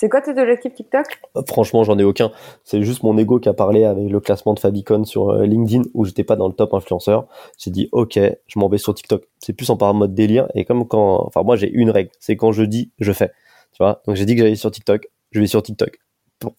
[0.00, 1.06] C'est quoi tes objectifs TikTok?
[1.36, 2.30] Euh, Franchement, j'en ai aucun.
[2.62, 5.82] C'est juste mon ego qui a parlé avec le classement de Fabicon sur euh, LinkedIn
[5.92, 7.26] où j'étais pas dans le top influenceur.
[7.58, 9.24] J'ai dit, ok, je m'en vais sur TikTok.
[9.40, 10.46] C'est plus en par mode délire.
[10.54, 12.10] Et comme quand, enfin, moi, j'ai une règle.
[12.20, 13.32] C'est quand je dis, je fais.
[13.72, 14.00] Tu vois?
[14.06, 15.08] Donc, j'ai dit que j'allais sur TikTok.
[15.32, 15.98] Je vais sur TikTok.
[16.38, 16.54] Pour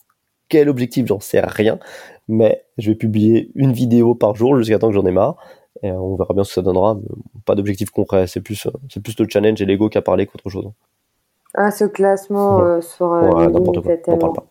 [0.50, 1.08] quel objectif?
[1.08, 1.80] J'en sais rien.
[2.28, 5.38] Mais je vais publier une vidéo par jour jusqu'à temps que j'en ai marre.
[5.82, 6.96] Et euh, on verra bien ce que ça donnera.
[6.96, 7.08] Mais
[7.46, 8.28] Pas d'objectif concret.
[8.28, 10.70] C'est plus, euh, c'est plus le challenge et l'ego qui a parlé qu'autre chose.
[11.56, 12.64] Ah, ce classement Ouais.
[12.64, 13.94] euh, sur euh, Ouais, n'importe quoi.
[14.08, 14.46] On parle pas.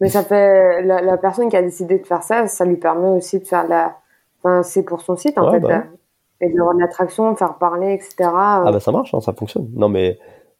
[0.00, 3.08] Mais ça fait la, la personne qui a décidé de faire ça, ça lui permet
[3.08, 3.96] aussi de faire la.
[4.42, 5.84] Enfin, c'est pour son site en Ouais, fait, bah là.
[6.42, 8.14] et de l'attraction, de faire parler, etc.
[8.34, 9.68] Ah, bah, ça marche, hein, ça fonctionne.
[9.74, 10.18] Non, mais,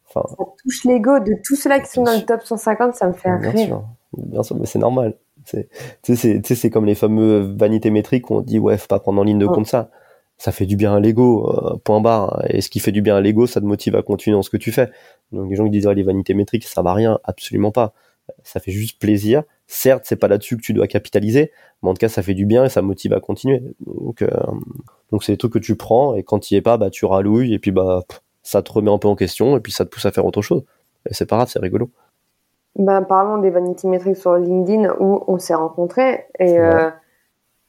[0.08, 3.12] enfin, Ça touche l'ego de tous ceux-là qui sont dans le top 150, ça me
[3.12, 3.66] fait Bien rire.
[3.66, 3.82] sûr,
[4.16, 5.14] bien sûr, mais c'est normal.
[5.44, 5.68] C'est,
[6.02, 8.98] tu sais, c'est, c'est comme les fameux vanités métriques où on dit ouais, faut pas
[9.00, 9.90] prendre en ligne de compte ça.
[10.38, 12.44] Ça fait du bien à l'ego, euh, point barre.
[12.50, 14.50] Et ce qui fait du bien à l'ego, ça te motive à continuer dans ce
[14.50, 14.90] que tu fais.
[15.32, 17.94] Donc les gens qui disent ah, les vanités métriques, ça à rien, absolument pas.
[18.42, 19.44] Ça fait juste plaisir.
[19.66, 22.44] Certes, c'est pas là-dessus que tu dois capitaliser, mais en tout cas, ça fait du
[22.44, 23.62] bien et ça motive à continuer.
[23.86, 24.28] Donc, euh,
[25.10, 27.04] donc c'est des trucs que tu prends et quand tu y es pas, bah tu
[27.04, 29.84] rallouilles et puis bah pff, ça te remet un peu en question et puis ça
[29.84, 30.64] te pousse à faire autre chose.
[31.08, 31.90] Et c'est pas grave, c'est rigolo.
[32.78, 36.26] Ben, parlons des vanity metrics sur LinkedIn où on s'est rencontrés.
[36.38, 36.90] Et euh,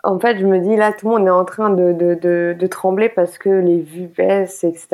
[0.08, 2.56] en fait, je me dis, là, tout le monde est en train de, de, de,
[2.58, 4.88] de trembler parce que les vues baissent, etc.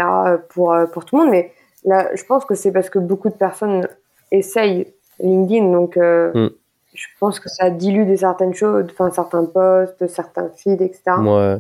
[0.49, 1.32] pour, euh, pour tout le monde.
[1.32, 1.52] Mais
[1.86, 3.88] là, je pense que c'est parce que beaucoup de personnes
[4.32, 4.88] essayent
[5.19, 5.71] LinkedIn.
[5.71, 6.49] Donc, euh, Mm.
[6.95, 11.02] je pense que ça dilue des certaines choses, enfin, certains posts, certains feeds, etc.
[11.19, 11.58] Ouais.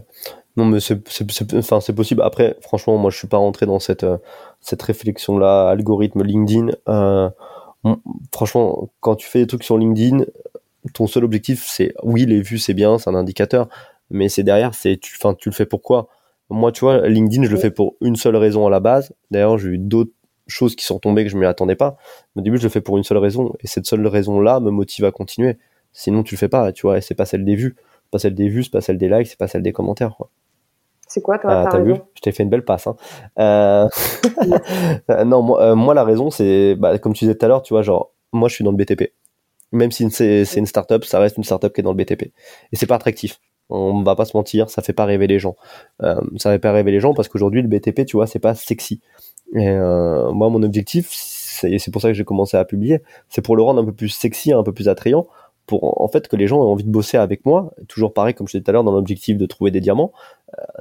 [0.57, 0.99] Non, mais c'est,
[1.55, 2.23] enfin, possible.
[2.23, 4.17] Après, franchement, moi, je suis pas rentré dans cette, euh,
[4.61, 6.71] cette réflexion-là, algorithme LinkedIn.
[6.89, 7.29] Euh,
[8.33, 10.25] franchement, quand tu fais des trucs sur LinkedIn,
[10.93, 13.69] ton seul objectif, c'est, oui, les vues, c'est bien, c'est un indicateur,
[14.09, 16.07] mais c'est derrière, c'est, tu, enfin, tu le fais pourquoi?
[16.49, 19.13] Moi, tu vois, LinkedIn, je le fais pour une seule raison à la base.
[19.31, 20.11] D'ailleurs, j'ai eu d'autres
[20.47, 21.97] choses qui sont tombées que je m'y attendais pas.
[22.35, 23.53] Mais au début, je le fais pour une seule raison.
[23.61, 25.57] Et cette seule raison-là me motive à continuer.
[25.93, 27.75] Sinon, tu le fais pas, tu vois, et c'est pas celle des vues.
[27.77, 30.15] C'est pas celle des vues, c'est pas celle des likes, c'est pas celle des commentaires,
[30.17, 30.29] quoi.
[31.07, 31.93] C'est quoi, toi, Ah, ta t'as vu?
[32.15, 32.87] Je t'ai fait une belle passe.
[32.87, 32.95] Hein.
[33.39, 33.87] Euh,
[35.25, 37.73] non, moi, euh, moi, la raison, c'est, bah, comme tu disais tout à l'heure, tu
[37.73, 39.13] vois, genre, moi, je suis dans le BTP.
[39.73, 42.31] Même si c'est une startup, ça reste une startup qui est dans le BTP.
[42.71, 43.39] Et c'est pas attractif.
[43.69, 45.55] On va pas se mentir, ça fait pas rêver les gens.
[46.03, 48.53] Euh, ça fait pas rêver les gens parce qu'aujourd'hui, le BTP, tu vois, c'est pas
[48.53, 49.01] sexy.
[49.55, 53.41] Et euh, moi, mon objectif, c'est c'est pour ça que j'ai commencé à publier, c'est
[53.41, 55.27] pour le rendre un peu plus sexy, un peu plus attrayant,
[55.65, 57.73] pour en fait que les gens aient envie de bosser avec moi.
[57.87, 60.11] Toujours pareil, comme je disais tout à l'heure, dans l'objectif de trouver des diamants.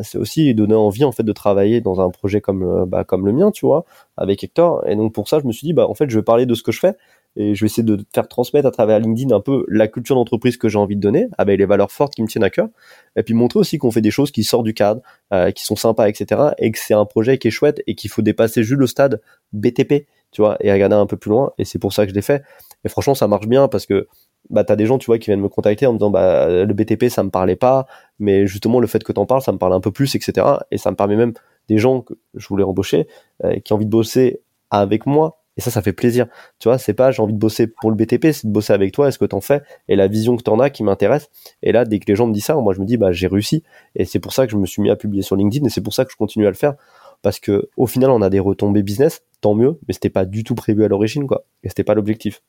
[0.03, 3.33] c'est aussi donner envie en fait de travailler dans un projet comme bah, comme le
[3.33, 3.85] mien, tu vois,
[4.17, 4.87] avec Hector.
[4.89, 6.55] Et donc pour ça, je me suis dit bah en fait, je vais parler de
[6.55, 6.97] ce que je fais
[7.37, 10.57] et je vais essayer de faire transmettre à travers LinkedIn un peu la culture d'entreprise
[10.57, 12.69] que j'ai envie de donner, avec les valeurs fortes qui me tiennent à cœur,
[13.17, 15.77] et puis montrer aussi qu'on fait des choses qui sortent du cadre, euh, qui sont
[15.77, 18.79] sympas, etc., et que c'est un projet qui est chouette et qu'il faut dépasser juste
[18.79, 19.21] le stade
[19.53, 22.15] BTP, tu vois, et regarder un peu plus loin, et c'est pour ça que je
[22.15, 22.43] l'ai fait.
[22.85, 24.09] Et franchement, ça marche bien parce que
[24.51, 26.75] bah t'as des gens tu vois qui viennent me contacter en me disant bah le
[26.75, 27.87] BTP ça me parlait pas
[28.19, 30.79] mais justement le fait que t'en parles ça me parle un peu plus etc et
[30.79, 31.33] ça me permet même
[31.69, 33.07] des gens que je voulais embaucher
[33.45, 34.41] euh, qui ont envie de bosser
[34.71, 36.27] avec moi et ça, ça fait plaisir.
[36.59, 38.93] Tu vois, c'est pas j'ai envie de bosser pour le BTP, c'est de bosser avec
[38.93, 39.63] toi, est-ce que t'en fais?
[39.89, 41.29] Et la vision que t'en as qui m'intéresse.
[41.63, 43.27] Et là, dès que les gens me disent ça, moi je me dis bah j'ai
[43.27, 43.63] réussi.
[43.95, 45.83] Et c'est pour ça que je me suis mis à publier sur LinkedIn et c'est
[45.83, 46.75] pour ça que je continue à le faire
[47.23, 50.45] parce que au final, on a des retombées business, tant mieux, mais c'était pas du
[50.45, 51.45] tout prévu à l'origine quoi.
[51.63, 52.43] Et c'était pas l'objectif.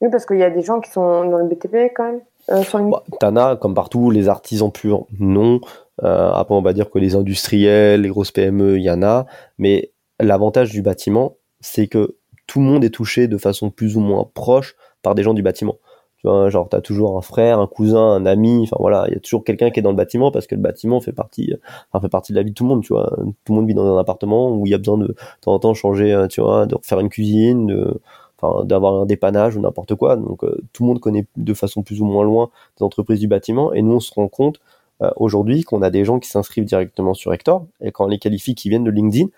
[0.00, 2.20] Oui, parce qu'il y a des gens qui sont dans le BTP quand même.
[2.50, 5.60] Euh, sur bah, T'en as comme partout, les artisans purs, non.
[6.02, 9.26] Euh, après, on va dire que les industriels, les grosses PME, il y en a.
[9.58, 12.16] Mais l'avantage du bâtiment, c'est que
[12.50, 15.42] tout le monde est touché de façon plus ou moins proche par des gens du
[15.42, 15.76] bâtiment.
[16.16, 19.16] Tu vois, genre, t'as toujours un frère, un cousin, un ami, enfin voilà, il y
[19.16, 21.54] a toujours quelqu'un qui est dans le bâtiment parce que le bâtiment fait partie,
[21.92, 23.16] enfin, fait partie de la vie de tout le monde, tu vois.
[23.44, 25.54] Tout le monde vit dans un appartement où il y a besoin de, de temps
[25.54, 28.00] en temps changer, euh, tu vois, de refaire une cuisine, de,
[28.42, 30.16] enfin, d'avoir un dépannage ou n'importe quoi.
[30.16, 33.28] Donc, euh, tout le monde connaît de façon plus ou moins loin des entreprises du
[33.28, 34.60] bâtiment et nous, on se rend compte
[35.02, 38.18] euh, aujourd'hui qu'on a des gens qui s'inscrivent directement sur Hector et quand on les
[38.18, 39.28] qualifie qui viennent de LinkedIn,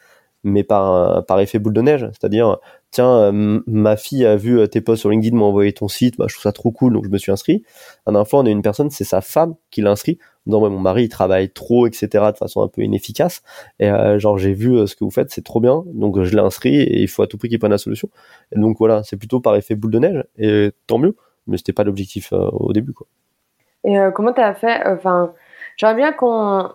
[0.45, 2.09] mais par, par effet boule de neige.
[2.13, 2.59] C'est-à-dire,
[2.91, 6.17] tiens, euh, ma fille a vu euh, tes posts sur LinkedIn, m'a envoyé ton site,
[6.19, 7.65] bah, je trouve ça trop cool, donc je me suis inscrit.
[8.07, 10.19] Un enfant, on a une personne, c'est sa femme qui l'a inscrit.
[10.47, 13.43] Non, mon mari, il travaille trop, etc., de façon un peu inefficace.
[13.81, 16.43] Et euh, genre, j'ai vu ce que vous faites, c'est trop bien, donc je l'ai
[16.43, 18.09] inscrit et il faut à tout prix qu'il prenne la solution.
[18.55, 21.73] Et donc voilà, c'est plutôt par effet boule de neige, et tant mieux, mais c'était
[21.73, 23.07] pas l'objectif au début, quoi.
[23.85, 25.33] Et comment tu as fait Enfin,
[25.77, 26.69] j'aimerais bien qu'on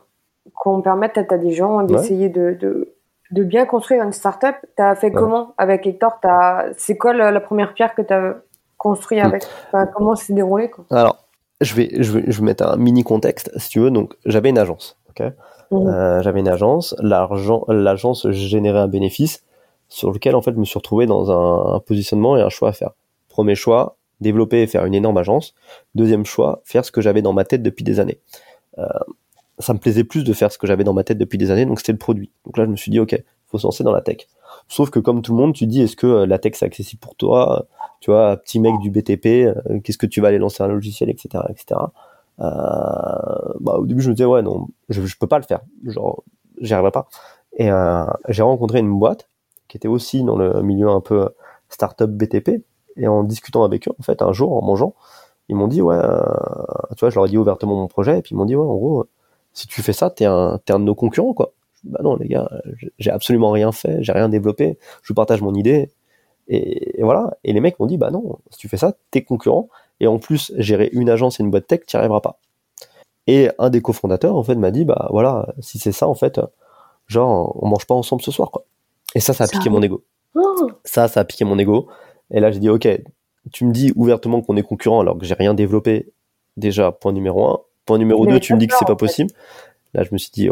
[0.54, 2.97] qu'on permette à, des gens d'essayer de, de
[3.32, 4.56] de bien construire une startup.
[4.76, 6.20] Tu as fait comment avec Hector?
[6.78, 8.36] C'est quoi la, première pierre que tu as
[8.78, 9.44] construit avec?
[9.94, 10.86] Comment s'est déroulé quoi?
[10.92, 11.28] Alors,
[11.62, 13.92] je vais, je, vais, je vais mettre un mini contexte, si tu veux.
[13.92, 14.98] Donc, j'avais une agence.
[15.10, 15.34] ok?
[15.70, 15.88] Mmh.
[15.88, 16.96] euh, j'avais une agence.
[17.00, 19.44] L'agence générait un bénéfice
[19.90, 22.74] sur lequel, en fait, je me suis retrouvé dans un, positionnement et un choix à
[22.74, 22.92] faire.
[23.30, 25.54] Premier choix, développer et faire une énorme agence.
[25.96, 28.20] Deuxième choix, faire ce que j'avais dans ma tête depuis des années.
[28.78, 28.88] Euh,
[29.60, 31.66] ça me plaisait plus de faire ce que j'avais dans ma tête depuis des années,
[31.66, 32.32] donc c'était le produit.
[32.46, 34.28] Donc là, je me suis dit, ok, faut se lancer dans la tech.
[34.68, 37.00] Sauf que comme tout le monde, tu dis, est-ce que euh, la tech c'est accessible
[37.00, 37.68] pour toi?
[38.00, 41.10] Tu vois, petit mec du BTP, euh, qu'est-ce que tu vas aller lancer un logiciel,
[41.10, 41.80] etc., etc.
[42.40, 42.44] Euh,
[43.60, 45.62] bah, au début, je me disais, ouais, non, je, je peux pas le faire.
[45.86, 46.24] Genre,
[46.62, 47.08] j'y arriverai pas.
[47.54, 49.30] Et euh, j'ai rencontré une boîte
[49.68, 51.30] qui était aussi dans le milieu un peu
[51.70, 52.64] startup BTP.
[52.98, 54.96] Et en discutant avec eux, en fait, un jour, en mangeant,
[55.50, 55.98] ils m'ont dit, ouais,
[56.96, 58.66] tu vois, je leur ai dit ouvertement mon projet, et puis ils m'ont dit, ouais,
[58.66, 59.08] en gros,
[59.58, 61.52] si tu fais ça, t'es un, t'es un de nos concurrents, quoi.
[61.84, 62.48] Bah non, les gars,
[63.00, 65.90] j'ai absolument rien fait, j'ai rien développé, je partage mon idée.
[66.48, 67.36] Et, voilà.
[67.44, 69.68] Et les mecs m'ont dit, bah non, si tu fais ça, t'es concurrent.
[70.00, 72.40] Et en plus, gérer une agence et une boîte tech, t'y arriveras pas.
[73.26, 76.40] Et un des cofondateurs, en fait, m'a dit, bah voilà, si c'est ça, en fait,
[77.08, 78.64] genre, on mange pas ensemble ce soir, quoi.
[79.16, 80.04] Et ça, ça a piqué mon ego.
[80.36, 80.70] Oh.
[80.84, 81.88] Ça, ça a piqué mon ego.
[82.30, 82.88] Et là, j'ai dit, ok,
[83.52, 86.12] tu me dis ouvertement qu'on est concurrent alors que j'ai rien développé.
[86.58, 87.60] Déjà, point numéro un.
[87.88, 89.32] Point numéro 2, tu me dis que c'est pas possible.
[89.96, 90.50] Là, je me suis dit,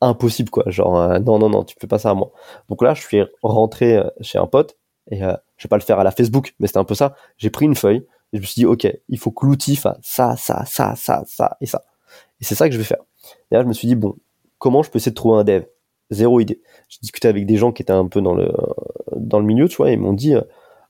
[0.00, 0.64] impossible, quoi.
[0.68, 2.32] Genre, euh, non, non, non, tu fais pas ça à moi.
[2.68, 4.78] Donc là, je suis rentré euh, chez un pote,
[5.10, 7.14] et euh, je vais pas le faire à la Facebook, mais c'était un peu ça.
[7.36, 9.98] J'ai pris une feuille, et je me suis dit, ok, il faut que l'outil fasse
[10.02, 11.84] ça, ça, ça, ça, ça, et ça.
[12.40, 13.02] Et c'est ça que je vais faire.
[13.50, 14.14] Et là, je me suis dit, bon,
[14.58, 15.64] comment je peux essayer de trouver un dev?
[16.10, 16.60] Zéro idée.
[16.88, 18.52] J'ai discuté avec des gens qui étaient un peu dans le,
[19.16, 20.34] dans le milieu, tu vois, et ils m'ont dit,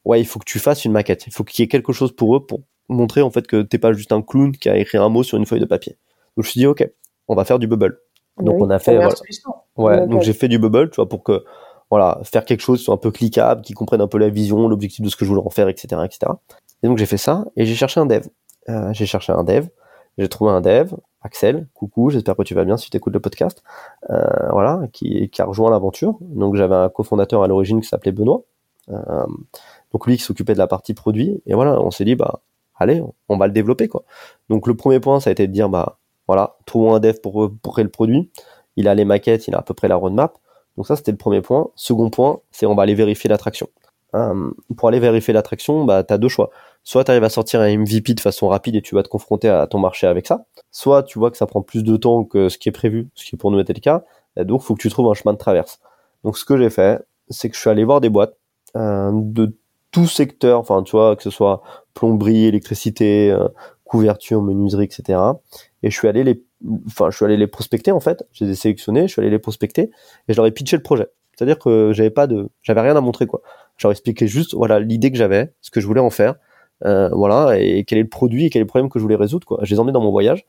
[0.05, 1.27] ouais, il faut que tu fasses une maquette.
[1.27, 3.79] Il faut qu'il y ait quelque chose pour eux pour montrer en fait que t'es
[3.79, 5.93] pas juste un clown qui a écrit un mot sur une feuille de papier.
[6.37, 6.89] Donc je me suis dit ok,
[7.29, 7.99] on va faire du bubble.
[8.39, 8.99] Donc on a fait
[9.77, 11.45] ouais, donc j'ai fait du bubble, tu vois, pour que
[11.91, 15.05] voilà, faire quelque chose soit un peu cliquable, qui comprenne un peu la vision, l'objectif
[15.05, 16.33] de ce que je voulais en faire, etc., etc.
[16.83, 18.27] Et donc j'ai fait ça et j'ai cherché un dev.
[18.69, 19.67] Euh, j'ai cherché un dev,
[20.19, 23.21] j'ai trouvé un dev, Axel, coucou, j'espère que tu vas bien si tu écoutes le
[23.21, 23.63] podcast,
[24.11, 24.23] euh,
[24.53, 26.17] voilà, qui, qui a rejoint l'aventure.
[26.21, 28.43] Donc j'avais un cofondateur à l'origine qui s'appelait Benoît,
[28.91, 29.27] euh,
[29.93, 32.41] donc lui qui s'occupait de la partie produit, et voilà, on s'est dit bah
[32.81, 34.05] allez, on va le développer quoi.
[34.49, 37.51] Donc le premier point, ça a été de dire bah voilà, trouvons un dev pour
[37.63, 38.31] pour créer le produit.
[38.77, 40.39] Il a les maquettes, il a à peu près la roadmap.
[40.77, 41.69] Donc ça c'était le premier point.
[41.77, 43.69] Second point, c'est on va aller vérifier l'attraction.
[44.15, 46.51] Euh, pour aller vérifier l'attraction, bah tu as deux choix.
[46.83, 49.67] Soit tu à sortir un MVP de façon rapide et tu vas te confronter à
[49.67, 50.47] ton marché avec ça.
[50.71, 53.25] Soit tu vois que ça prend plus de temps que ce qui est prévu, ce
[53.25, 54.05] qui pour nous était le cas.
[54.37, 55.81] Et donc faut que tu trouves un chemin de traverse.
[56.25, 58.37] Donc ce que j'ai fait, c'est que je suis allé voir des boîtes
[58.77, 59.55] euh, de
[59.91, 61.63] tout secteur, enfin tu vois, que ce soit
[61.95, 63.49] plomberie, électricité, euh,
[63.85, 65.19] couverture, menuiserie, etc.
[65.83, 66.43] Et je suis allé les
[66.87, 68.25] enfin, je suis allé les prospecter en fait.
[68.33, 69.91] Je les ai sélectionnés, je suis allé les prospecter
[70.29, 71.09] et je leur ai pitché le projet.
[71.35, 73.41] C'est-à-dire que j'avais pas de, j'avais rien à montrer quoi.
[73.77, 76.35] Je leur expliquais juste, voilà, l'idée que j'avais, ce que je voulais en faire,
[76.85, 79.17] euh, voilà, et quel est le produit et quel est le problème que je voulais
[79.17, 79.59] résoudre quoi.
[79.63, 80.45] Je les emmenais dans mon voyage.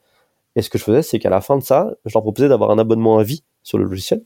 [0.56, 2.72] Et ce que je faisais, c'est qu'à la fin de ça, je leur proposais d'avoir
[2.72, 4.22] un abonnement à vie sur le logiciel.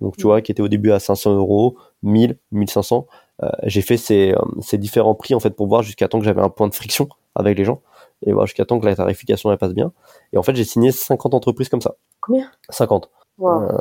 [0.00, 3.06] Donc, tu vois, qui était au début à 500 euros, 1000, 1500.
[3.42, 6.24] Euh, j'ai fait ces, euh, ces différents prix, en fait, pour voir jusqu'à temps que
[6.24, 7.82] j'avais un point de friction avec les gens.
[8.24, 9.92] Et voir jusqu'à temps que la tarification, elle passe bien.
[10.32, 11.96] Et en fait, j'ai signé 50 entreprises comme ça.
[12.20, 12.50] Combien?
[12.70, 13.10] 50.
[13.38, 13.62] Wow.
[13.62, 13.78] Euh,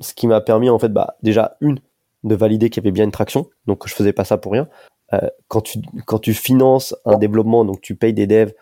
[0.00, 1.78] ce qui m'a permis, en fait, bah, déjà, une,
[2.24, 3.46] de valider qu'il y avait bien une traction.
[3.66, 4.68] Donc, je faisais pas ça pour rien.
[5.12, 8.52] Euh, quand tu, quand tu finances un développement, donc tu payes des devs,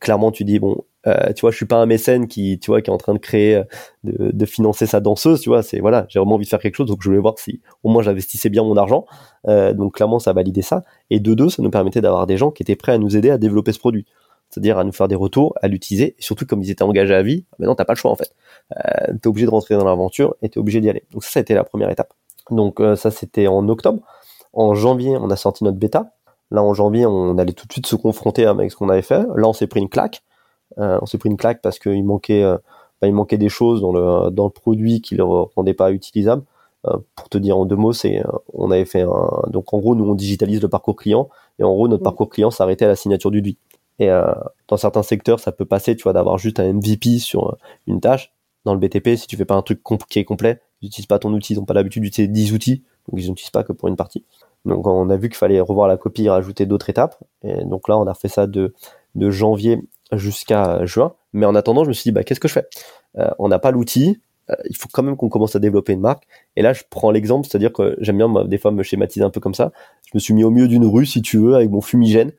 [0.00, 2.82] clairement, tu dis, bon, euh, tu vois, je suis pas un mécène qui, tu vois,
[2.82, 3.64] qui est en train de créer, euh,
[4.04, 5.62] de, de financer sa danseuse, tu vois.
[5.62, 7.90] C'est voilà, j'ai vraiment envie de faire quelque chose, donc je voulais voir si au
[7.90, 9.06] moins j'investissais bien mon argent.
[9.48, 10.84] Euh, donc clairement, ça validait ça.
[11.10, 13.30] Et de deux, ça nous permettait d'avoir des gens qui étaient prêts à nous aider
[13.30, 14.04] à développer ce produit,
[14.50, 16.16] c'est-à-dire à nous faire des retours, à l'utiliser.
[16.18, 18.34] Et surtout, comme ils étaient engagés à vie, maintenant t'as pas le choix en fait.
[18.76, 21.04] Euh, t'es obligé de rentrer dans l'aventure et t'es obligé d'y aller.
[21.12, 22.12] Donc ça, ça a été la première étape.
[22.50, 24.02] Donc euh, ça, c'était en octobre.
[24.52, 26.15] En janvier, on a sorti notre bêta.
[26.50, 29.24] Là, en janvier, on allait tout de suite se confronter avec ce qu'on avait fait.
[29.36, 30.22] Là, on s'est pris une claque.
[30.78, 32.56] Euh, on s'est pris une claque parce qu'il manquait, euh,
[33.00, 36.42] bah, il manquait des choses dans le dans le produit qui le rendait pas utilisable.
[36.86, 39.78] Euh, pour te dire en deux mots, c'est euh, on avait fait un donc en
[39.78, 41.28] gros nous on digitalise le parcours client
[41.58, 42.04] et en gros notre Mm.
[42.04, 43.58] parcours client s'arrêtait à la signature du devis.
[43.98, 44.32] Et euh,
[44.68, 47.56] dans certains secteurs, ça peut passer, tu vois, d'avoir juste un MVP sur
[47.86, 48.32] une tâche.
[48.64, 51.18] Dans le BTP, si tu fais pas un truc qui est complet, ils n'utilisent pas
[51.18, 53.88] ton outil, ils n'ont pas l'habitude d'utiliser 10 outils, donc ils n'utilisent pas que pour
[53.88, 54.24] une partie.
[54.66, 57.16] Donc on a vu qu'il fallait revoir la copie et rajouter d'autres étapes.
[57.42, 58.74] Et donc là, on a fait ça de,
[59.14, 59.80] de janvier
[60.12, 61.14] jusqu'à juin.
[61.32, 62.66] Mais en attendant, je me suis dit, bah, qu'est-ce que je fais?
[63.18, 66.00] Euh, On n'a pas l'outil, euh, il faut quand même qu'on commence à développer une
[66.00, 66.24] marque.
[66.56, 69.40] Et là, je prends l'exemple, c'est-à-dire que j'aime bien des fois me schématiser un peu
[69.40, 69.72] comme ça.
[70.06, 72.32] Je me suis mis au milieu d'une rue, si tu veux, avec mon fumigène,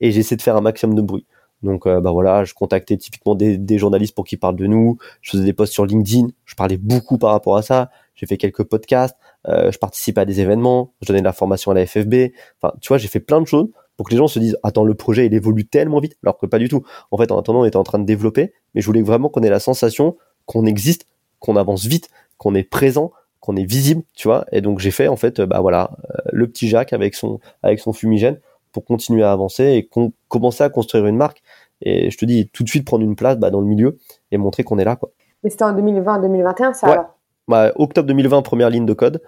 [0.00, 1.26] et j'essaie de faire un maximum de bruit.
[1.62, 4.98] Donc euh, bah voilà, je contactais typiquement des, des journalistes pour qu'ils parlent de nous.
[5.22, 6.28] Je faisais des posts sur LinkedIn.
[6.44, 7.90] Je parlais beaucoup par rapport à ça.
[8.14, 9.16] J'ai fait quelques podcasts.
[9.48, 10.92] Euh, je participais à des événements.
[11.02, 12.32] Je donnais de la formation à la FFB.
[12.60, 14.84] Enfin, tu vois, j'ai fait plein de choses pour que les gens se disent attends
[14.84, 16.82] le projet il évolue tellement vite alors que pas du tout.
[17.10, 19.42] En fait, en attendant, on était en train de développer, mais je voulais vraiment qu'on
[19.42, 21.06] ait la sensation qu'on existe,
[21.38, 24.46] qu'on avance vite, qu'on est présent, qu'on est visible, tu vois.
[24.52, 27.40] Et donc j'ai fait en fait, euh, bah voilà, euh, le petit Jacques avec son
[27.62, 28.40] avec son fumigène
[28.72, 31.42] pour continuer à avancer et qu'on commencer à construire une marque.
[31.80, 33.98] Et je te dis tout de suite prendre une place bah, dans le milieu
[34.30, 35.10] et montrer qu'on est là quoi.
[35.42, 36.92] Mais c'était en 2020-2021, ça Ouais.
[36.94, 37.13] alors?
[37.48, 39.20] Bah, octobre 2020 première ligne de code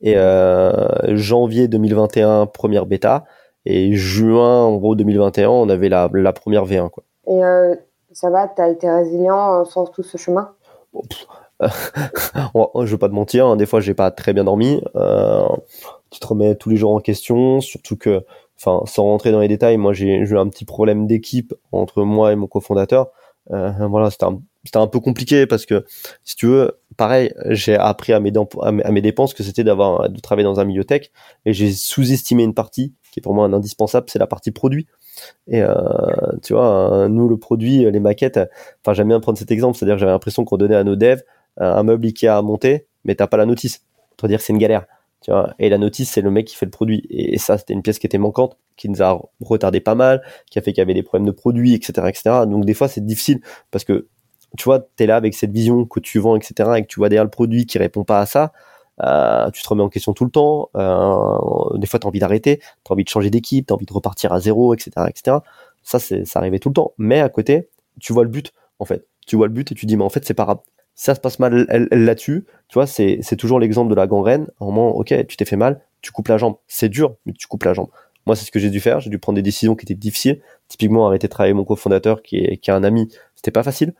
[0.00, 3.24] et euh, janvier 2021 première bêta
[3.66, 7.04] et juin en gros 2021 on avait la, la première V1 quoi.
[7.26, 7.74] Et euh,
[8.12, 10.52] ça va, t'as été résilient euh, sans tout ce chemin?
[10.92, 11.02] Bon,
[11.62, 11.68] euh,
[12.86, 14.82] je veux pas te mentir, hein, des fois j'ai pas très bien dormi.
[14.96, 15.46] Euh,
[16.10, 18.24] tu te remets tous les jours en question, surtout que,
[18.58, 22.02] enfin, sans rentrer dans les détails, moi j'ai j'ai eu un petit problème d'équipe entre
[22.02, 23.08] moi et mon cofondateur.
[23.50, 25.84] Euh, voilà, c'était un, c'était un peu compliqué parce que,
[26.24, 28.32] si tu veux, pareil, j'ai appris à mes,
[29.00, 31.10] dépenses que c'était d'avoir de travailler dans un milieu tech
[31.44, 34.86] et j'ai sous-estimé une partie qui est pour moi un indispensable, c'est la partie produit.
[35.46, 35.74] Et euh,
[36.42, 38.38] tu vois, euh, nous le produit, les maquettes,
[38.82, 41.22] enfin j'aime bien prendre cet exemple, c'est-à-dire j'avais l'impression qu'on donnait à nos devs
[41.60, 43.84] euh, un meuble Ikea à monter, mais t'as pas la notice.
[44.16, 44.86] Pour dire c'est une galère.
[45.20, 47.04] Tu vois, et la notice, c'est le mec qui fait le produit.
[47.10, 50.60] Et ça, c'était une pièce qui était manquante, qui nous a retardé pas mal, qui
[50.60, 52.22] a fait qu'il y avait des problèmes de produits, etc., etc.
[52.46, 53.40] Donc des fois, c'est difficile
[53.72, 54.06] parce que
[54.56, 57.08] tu vois, t'es là avec cette vision que tu vends, etc., et que tu vois
[57.08, 58.52] derrière le produit qui répond pas à ça.
[59.02, 60.70] Euh, tu te remets en question tout le temps.
[60.76, 64.32] Euh, des fois, t'as envie d'arrêter, t'as envie de changer d'équipe, t'as envie de repartir
[64.32, 65.38] à zéro, etc., etc.
[65.82, 66.92] Ça, c'est, ça arrivait tout le temps.
[66.98, 67.68] Mais à côté,
[68.00, 69.06] tu vois le but, en fait.
[69.26, 70.58] Tu vois le but et tu dis, mais en fait, c'est pas grave.
[70.94, 74.48] Ça se passe mal là-dessus, tu vois, c'est, c'est toujours l'exemple de la gangrène.
[74.60, 76.56] Un moment, ok, tu t'es fait mal, tu coupes la jambe.
[76.66, 77.88] C'est dur, mais tu coupes la jambe.
[78.26, 78.98] Moi, c'est ce que j'ai dû faire.
[78.98, 80.40] J'ai dû prendre des décisions qui étaient difficiles.
[80.66, 83.08] Typiquement, arrêter de travailler mon cofondateur, qui est, qui est un ami.
[83.36, 83.94] C'était pas facile,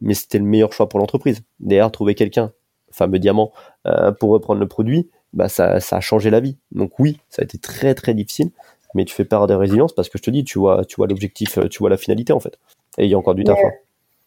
[0.00, 1.42] mais c'était le meilleur choix pour l'entreprise.
[1.60, 2.52] Derrière, trouver quelqu'un,
[2.90, 3.52] fameux diamant,
[3.86, 6.56] euh, pour reprendre le produit, bah, ça, ça a changé la vie.
[6.72, 8.50] Donc oui, ça a été très, très difficile,
[8.94, 11.06] mais tu fais part de résilience parce que je te dis, tu vois, tu vois
[11.06, 12.58] l'objectif, euh, tu vois la finalité, en fait.
[12.98, 13.58] Et il y a encore du taf.
[13.58, 13.72] Mais, hein.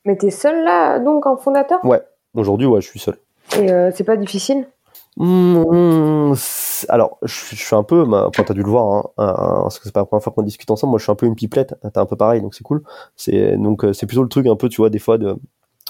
[0.05, 1.83] mais t'es seul là, donc, en fondateur?
[1.83, 2.01] Ouais.
[2.35, 3.17] Aujourd'hui, ouais, je suis seul.
[3.57, 4.67] Et euh, c'est pas difficile?
[6.87, 9.85] Alors, je, suis un peu, bah, enfin, t'as dû le voir, hein, hein, parce que
[9.85, 10.91] c'est pas la première fois qu'on discute ensemble.
[10.91, 11.75] Moi, je suis un peu une pipelette.
[11.81, 12.83] T'es un peu pareil, donc c'est cool.
[13.15, 15.35] C'est donc euh, c'est plutôt le truc un peu, tu vois, des fois de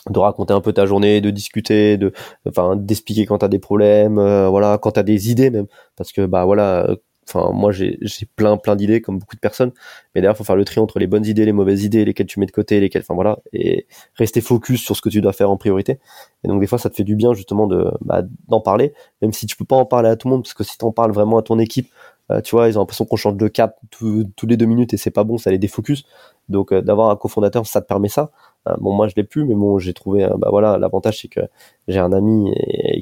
[0.09, 2.13] de raconter un peu ta journée, de discuter, de
[2.47, 6.25] enfin d'expliquer quand t'as des problèmes, euh, voilà, quand t'as des idées même, parce que
[6.25, 6.95] bah voilà, euh,
[7.29, 7.99] enfin moi j'ai
[8.35, 9.71] plein plein d'idées comme beaucoup de personnes,
[10.13, 12.39] mais d'ailleurs faut faire le tri entre les bonnes idées, les mauvaises idées, lesquelles tu
[12.39, 15.49] mets de côté, lesquelles, enfin voilà, et rester focus sur ce que tu dois faire
[15.49, 15.99] en priorité.
[16.43, 17.67] Et donc des fois ça te fait du bien justement
[18.01, 20.53] bah, d'en parler, même si tu peux pas en parler à tout le monde, parce
[20.53, 21.89] que si t'en parles vraiment à ton équipe,
[22.31, 24.93] euh, tu vois, ils ont l'impression qu'on change de cap tous tous les deux minutes
[24.93, 26.05] et c'est pas bon, ça les défocus.
[26.47, 28.31] Donc euh, d'avoir un cofondateur, ça te permet ça.
[28.67, 31.41] Euh, bon, moi, je l'ai plus, mais bon, j'ai trouvé, bah voilà, l'avantage, c'est que
[31.87, 32.53] j'ai un ami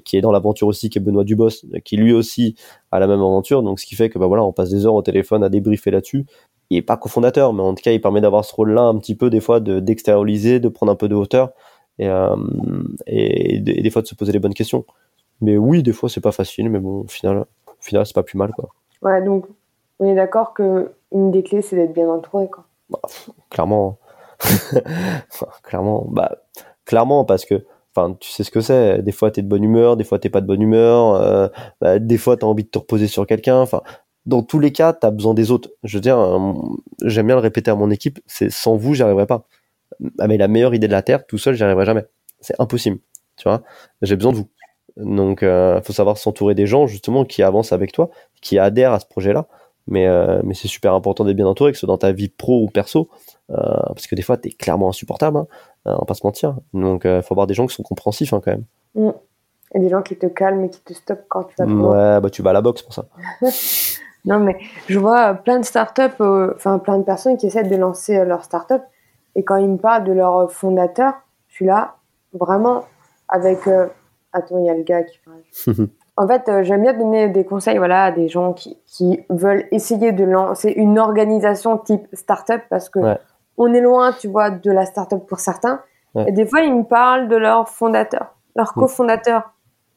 [0.06, 2.56] qui est dans l'aventure aussi, qui est Benoît Dubos, qui lui aussi
[2.92, 3.64] a la même aventure.
[3.64, 5.92] Donc, ce qui fait que, bah voilà, on passe des heures au téléphone à débriefer
[5.92, 6.26] là-dessus.
[6.70, 9.16] Il est pas cofondateur, mais en tout cas, il permet d'avoir ce rôle-là un petit
[9.16, 11.52] peu, des fois, de, d'extérioriser, de prendre un peu de hauteur
[12.00, 12.36] et, euh,
[13.08, 14.86] et, et, des fois de se poser les bonnes questions.
[15.42, 18.24] Mais oui, des fois, c'est pas facile, mais bon, au final, au final c'est pas
[18.24, 18.70] plus mal, quoi.
[19.02, 19.46] Ouais, donc,
[20.00, 22.66] on est d'accord que une des clés, c'est d'être bien entouré, quoi.
[22.90, 23.00] Bah,
[23.50, 23.98] clairement.
[25.64, 26.38] Clairement, bah,
[26.86, 29.02] clairement, parce que, enfin, tu sais ce que c'est.
[29.02, 31.16] Des fois, t'es de bonne humeur, des fois, t'es pas de bonne humeur.
[31.16, 31.48] Euh,
[31.82, 33.60] bah, des fois, t'as envie de te reposer sur quelqu'un.
[33.60, 33.82] Enfin,
[34.26, 35.70] dans tous les cas, t'as besoin des autres.
[35.84, 36.54] Je veux dire, euh,
[37.04, 38.20] j'aime bien le répéter à mon équipe.
[38.28, 39.48] C'est sans vous, j'y pas.
[40.28, 42.06] Mais la meilleure idée de la terre, tout seul, j'y jamais.
[42.42, 43.00] C'est impossible.
[43.38, 43.64] Tu vois,
[44.02, 44.50] j'ai besoin de vous.
[44.98, 48.10] Donc, euh, faut savoir s'entourer des gens justement qui avancent avec toi,
[48.42, 49.48] qui adhèrent à ce projet-là.
[49.88, 52.30] Mais, euh, mais c'est super important d'être bien entouré, que ce soit dans ta vie
[52.30, 53.10] pro ou perso,
[53.52, 53.56] euh,
[53.88, 55.48] parce que des fois, tu es clairement insupportable, hein,
[55.88, 56.58] euh, on va pas se mentir.
[56.74, 58.66] Donc, il faut avoir des gens qui sont compréhensifs hein, quand même.
[58.96, 59.12] Mm.
[59.76, 62.30] Et des gens qui te calment et qui te stoppent quand tu vas Ouais, bah
[62.30, 63.06] tu vas à la boxe pour ça.
[64.26, 66.22] non, mais je vois plein de startups,
[66.56, 68.82] enfin plein de personnes qui essaient de lancer leur startup,
[69.36, 71.14] et quand ils me parlent de leur fondateur,
[71.48, 71.96] je suis là,
[72.34, 72.86] vraiment,
[73.28, 73.60] avec.
[74.34, 75.88] Attends, il y a le gars qui parle.
[76.18, 79.66] En fait, euh, j'aime bien donner des conseils voilà, à des gens qui, qui veulent
[79.72, 83.00] essayer de lancer une organisation type startup parce que
[83.58, 85.82] on est loin, tu vois, de la startup pour certains.
[86.26, 88.80] Et des fois, ils me parlent de leur fondateur, leur mm.
[88.80, 89.54] cofondateur.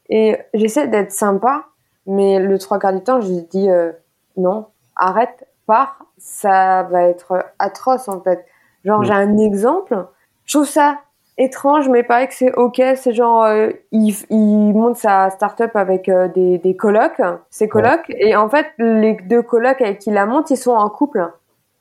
[0.09, 1.65] Et j'essaie d'être sympa,
[2.05, 3.91] mais le trois quarts du temps, je dis euh,
[4.37, 8.45] non, arrête, pars, ça va être atroce en fait.
[8.85, 9.05] Genre, mm.
[9.05, 10.05] j'ai un exemple,
[10.45, 10.99] je trouve ça
[11.41, 12.81] étrange, mais pareil que c'est ok.
[12.95, 18.05] C'est genre, euh, il, il, monte sa start-up avec euh, des, des colocs, ses colocs,
[18.09, 21.27] et en fait, les deux colocs avec qui la monte, ils sont en couple.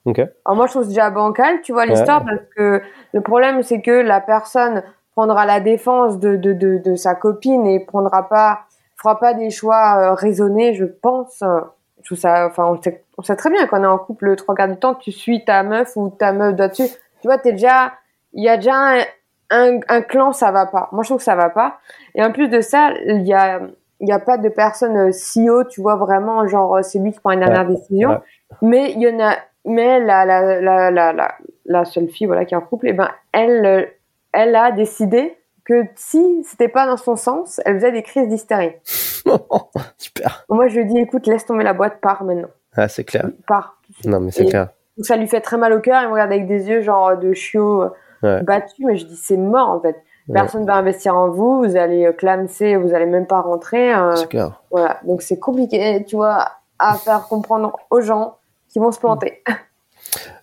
[0.06, 0.18] Ok.
[0.18, 3.90] Alors moi, je trouve déjà bancal, tu vois l'histoire, parce que le problème, c'est que
[3.90, 8.60] la personne prendra la défense de, de, de, de, sa copine et prendra pas,
[8.96, 11.42] fera pas des choix euh, raisonnés, je pense.
[12.00, 14.36] Je trouve ça, enfin, on sait, on sait très bien qu'on est en couple le
[14.36, 16.88] trois quarts du temps, tu suis ta meuf ou ta meuf doit dessus.
[17.20, 17.92] Tu vois, t'es déjà,
[18.32, 19.00] il y a déjà un,
[19.50, 20.88] un, un, clan, ça va pas.
[20.92, 21.78] Moi, je trouve que ça va pas.
[22.14, 23.60] Et en plus de ça, il y a,
[24.00, 27.20] y a pas de personne euh, CEO, tu vois, vraiment, genre, euh, c'est lui qui
[27.20, 28.20] prend une dernière décision.
[28.62, 31.34] Mais il y en a, mais la, la, la, la, la,
[31.66, 33.84] la seule fille, voilà, qui est en couple, et eh ben, elle, euh,
[34.32, 38.72] elle a décidé que si c'était pas dans son sens, elle faisait des crises d'hystérie.
[39.98, 40.44] Super.
[40.48, 42.48] Moi, je lui dis, écoute, laisse tomber la boîte, pars maintenant.
[42.76, 43.28] Ah, c'est clair.
[43.46, 43.80] Pars.
[44.04, 44.68] Non, mais c'est clair.
[45.02, 47.32] Ça lui fait très mal au cœur, il me regarde avec des yeux, genre, de
[47.32, 47.90] chiot
[48.22, 49.96] battu, mais je dis c'est mort en fait.
[50.32, 53.92] Personne ne va investir en vous, vous allez euh, clamser, vous allez même pas rentrer.
[53.94, 54.62] Euh, c'est clair.
[54.70, 58.36] Voilà, donc c'est compliqué, tu vois, à faire comprendre aux gens
[58.68, 59.42] qui vont se planter.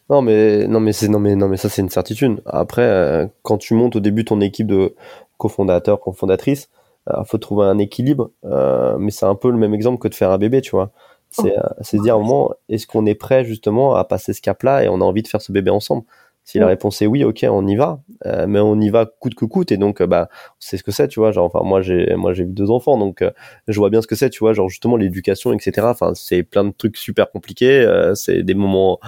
[0.10, 2.42] Non mais non mais c'est non mais non mais ça c'est une certitude.
[2.46, 4.96] Après, euh, quand tu montes au début ton équipe de
[5.38, 6.70] cofondateurs, cofondatrices,
[7.08, 8.32] il faut trouver un équilibre.
[8.44, 10.92] mais c'est un peu le même exemple que de faire un bébé, tu vois.
[11.30, 11.68] C'est oh.
[11.82, 15.02] c'est dire au moment est-ce qu'on est prêt justement à passer ce cap-là et on
[15.02, 16.04] a envie de faire ce bébé ensemble?
[16.48, 19.36] Si la réponse est oui, ok, on y va, euh, mais on y va coûte
[19.36, 19.74] que coûte.
[19.74, 20.30] Et donc, euh, bah,
[20.60, 21.34] c'est ce que c'est, tu vois.
[21.34, 23.32] Genre, enfin, moi, j'ai, moi, j'ai eu deux enfants, donc euh,
[23.68, 24.54] je vois bien ce que c'est, tu vois.
[24.54, 25.86] Genre, justement, l'éducation, etc.
[25.90, 27.86] Enfin, c'est plein de trucs super compliqués.
[28.16, 29.02] c'est des moments,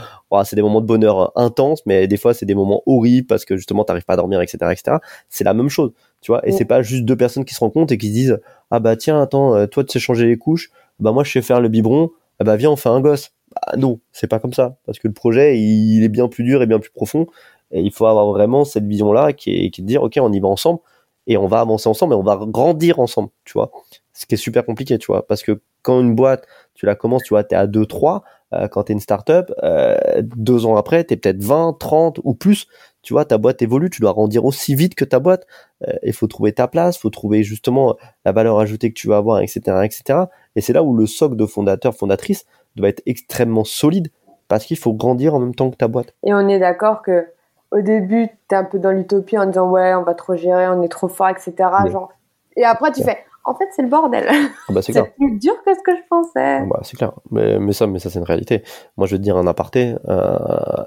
[0.44, 3.56] c'est des moments de bonheur intenses, mais des fois, c'est des moments horribles parce que
[3.56, 4.98] justement, t'arrives pas à dormir, etc., etc.
[5.30, 6.46] C'est la même chose, tu vois.
[6.46, 8.98] Et c'est pas juste deux personnes qui se rencontrent et qui se disent, ah bah
[8.98, 12.12] tiens, attends, toi, tu sais changer les couches, bah moi, je sais faire le biberon,
[12.40, 15.08] ah bah viens, on fait un gosse bah, non, c'est pas comme ça, parce que
[15.08, 17.28] le projet, il est bien plus dur et bien plus profond,
[17.72, 20.48] et il faut avoir vraiment cette vision-là qui est, de dire, ok, on y va
[20.48, 20.80] ensemble,
[21.28, 23.72] et on va avancer ensemble, et on va grandir ensemble, tu vois.
[24.14, 27.24] Ce qui est super compliqué, tu vois, parce que quand une boîte, tu la commences,
[27.24, 31.04] tu vois, t'es à 2, 3, euh, quand t'es une startup, euh, deux ans après,
[31.04, 32.68] t'es peut-être 20, 30 ou plus,
[33.02, 35.46] tu vois, ta boîte évolue, tu dois grandir aussi vite que ta boîte,
[35.88, 39.18] euh, il faut trouver ta place, faut trouver justement la valeur ajoutée que tu vas
[39.18, 40.20] avoir, etc., etc.
[40.56, 44.10] Et c'est là où le socle de fondateur, fondatrice, doit être extrêmement solide
[44.48, 46.14] parce qu'il faut grandir en même temps que ta boîte.
[46.24, 47.28] Et on est d'accord que
[47.72, 50.68] au début, tu es un peu dans l'utopie en disant ouais, on va trop gérer,
[50.68, 51.54] on est trop fort, etc.
[51.92, 52.12] Genre...
[52.56, 54.28] Et après, tu fais en fait, c'est le bordel.
[54.30, 56.66] Ah bah, c'est plus dur que ce que je pensais.
[56.68, 57.14] Bah, c'est clair.
[57.32, 58.64] Mais, mais, ça, mais ça, c'est une réalité.
[58.96, 59.96] Moi, je vais te dire un aparté.
[60.08, 60.38] Euh,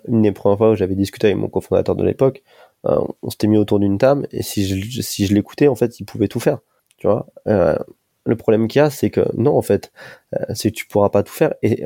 [0.07, 2.42] une des premières fois où j'avais discuté avec mon cofondateur de l'époque,
[2.86, 5.98] euh, on s'était mis autour d'une table et si je, si je l'écoutais, en fait,
[5.98, 6.59] il pouvait tout faire.
[6.98, 7.26] Tu vois.
[7.48, 7.76] Euh,
[8.24, 9.92] le problème qu'il y a, c'est que non, en fait,
[10.34, 11.54] euh, c'est que tu pourras pas tout faire.
[11.62, 11.84] Et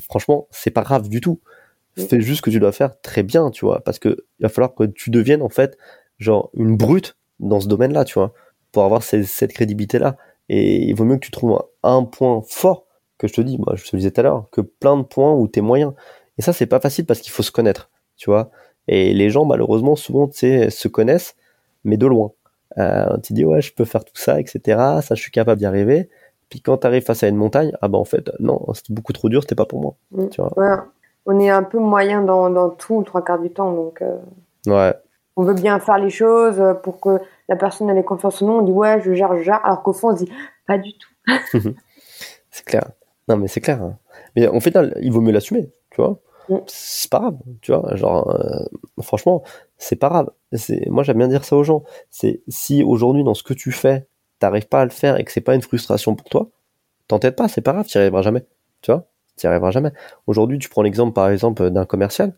[0.00, 1.40] franchement, c'est pas grave du tout.
[1.96, 4.48] Fais juste ce que tu dois faire très bien, tu vois, parce que il va
[4.48, 5.78] falloir que tu deviennes en fait
[6.18, 8.32] genre une brute dans ce domaine-là, tu vois,
[8.72, 10.16] pour avoir cette, crédibilité-là.
[10.48, 13.74] Et il vaut mieux que tu trouves un, point fort que je te dis, moi
[13.76, 15.94] je te le disais tout à l'heure, que plein de points où t'es moyen.
[16.36, 18.50] Et ça, c'est pas facile parce qu'il faut se connaître, tu vois.
[18.88, 21.36] Et les gens, malheureusement, souvent, tu sais, se connaissent,
[21.84, 22.32] mais de loin.
[22.78, 24.60] Euh, tu dis, ouais, je peux faire tout ça, etc.
[25.02, 26.08] Ça, je suis capable d'y arriver.
[26.50, 29.12] Puis quand tu arrives face à une montagne, ah ben en fait, non, c'était beaucoup
[29.12, 29.94] trop dur, c'était pas pour moi.
[30.12, 30.28] Mm.
[30.28, 30.52] Tu vois.
[30.58, 30.76] Ouais.
[31.26, 33.72] On est un peu moyen dans, dans tout, trois quarts du temps.
[33.72, 34.16] Donc, euh,
[34.66, 34.94] Ouais.
[35.36, 37.18] on veut bien faire les choses pour que
[37.48, 38.52] la personne ait confiance en nous.
[38.54, 39.64] On dit, ouais, je gère, je gère.
[39.64, 40.32] Alors qu'au fond, on se dit,
[40.66, 41.08] pas du tout.
[42.50, 42.84] C'est clair.
[43.28, 43.82] Non, mais c'est clair.
[43.82, 43.96] hein.
[44.36, 46.18] Mais en fait, il vaut mieux l'assumer, tu vois.
[46.50, 46.56] Mm.
[46.66, 47.96] C'est pas grave, tu vois.
[47.96, 48.64] Genre, euh,
[49.02, 49.42] franchement,
[49.78, 50.30] c'est pas grave.
[50.54, 51.82] C'est, moi, j'aime bien dire ça aux gens.
[52.10, 54.06] C'est si aujourd'hui, dans ce que tu fais,
[54.38, 56.48] t'arrives pas à le faire et que c'est pas une frustration pour toi,
[57.08, 58.44] t'entêtes pas, c'est pas grave, t'y arriveras jamais.
[58.82, 59.92] Tu vois, t'y arriveras jamais.
[60.26, 62.34] Aujourd'hui, tu prends l'exemple, par exemple, d'un commercial.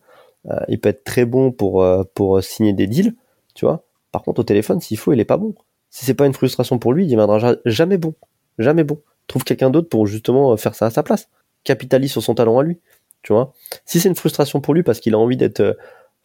[0.49, 3.15] Euh, il peut être très bon pour euh, pour signer des deals,
[3.53, 3.83] tu vois.
[4.11, 5.53] Par contre, au téléphone, s'il faut, il est pas bon.
[5.89, 8.13] Si c'est pas une frustration pour lui, il deviendra ja- jamais bon,
[8.57, 8.99] jamais bon.
[9.27, 11.27] Trouve quelqu'un d'autre pour justement faire ça à sa place.
[11.63, 12.79] Capitalise sur son talent à lui,
[13.23, 13.53] tu vois.
[13.85, 15.73] Si c'est une frustration pour lui parce qu'il a envie d'être, euh,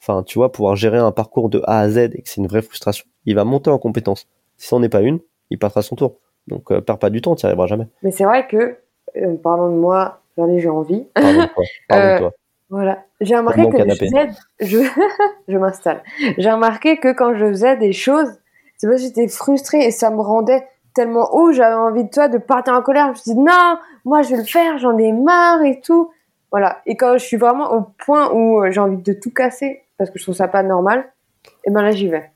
[0.03, 2.49] enfin, tu vois, pouvoir gérer un parcours de A à Z et que c'est une
[2.49, 4.27] vraie frustration, il va monter en compétence.
[4.59, 6.17] Si c'en est pas une, il passera son tour.
[6.49, 7.87] Donc, euh, perds pas du temps, t'y arriveras jamais.
[8.03, 8.77] Mais c'est vrai que,
[9.17, 11.07] euh, parlons de moi, regardez, j'ai envie.
[11.15, 11.65] Pardon de toi.
[11.89, 12.33] Pardon Euh, toi.
[12.71, 13.05] Voilà.
[13.21, 13.95] J'ai remarqué que canapé.
[14.01, 14.31] je, faisais-
[14.61, 14.79] je,
[15.49, 16.03] je m'installe.
[16.39, 18.29] J'ai remarqué que quand je faisais des choses,
[18.79, 22.29] c'est parce que j'étais frustrée et ça me rendait tellement haut, j'avais envie de toi
[22.29, 23.07] de partir en colère.
[23.07, 26.11] Je me suis dit non, moi je vais le faire, j'en ai marre et tout.
[26.51, 26.79] Voilà.
[26.87, 30.11] Et quand je suis vraiment au point où euh, j'ai envie de tout casser parce
[30.11, 31.05] que je trouve ça pas normal,
[31.65, 32.31] et ben là j'y vais.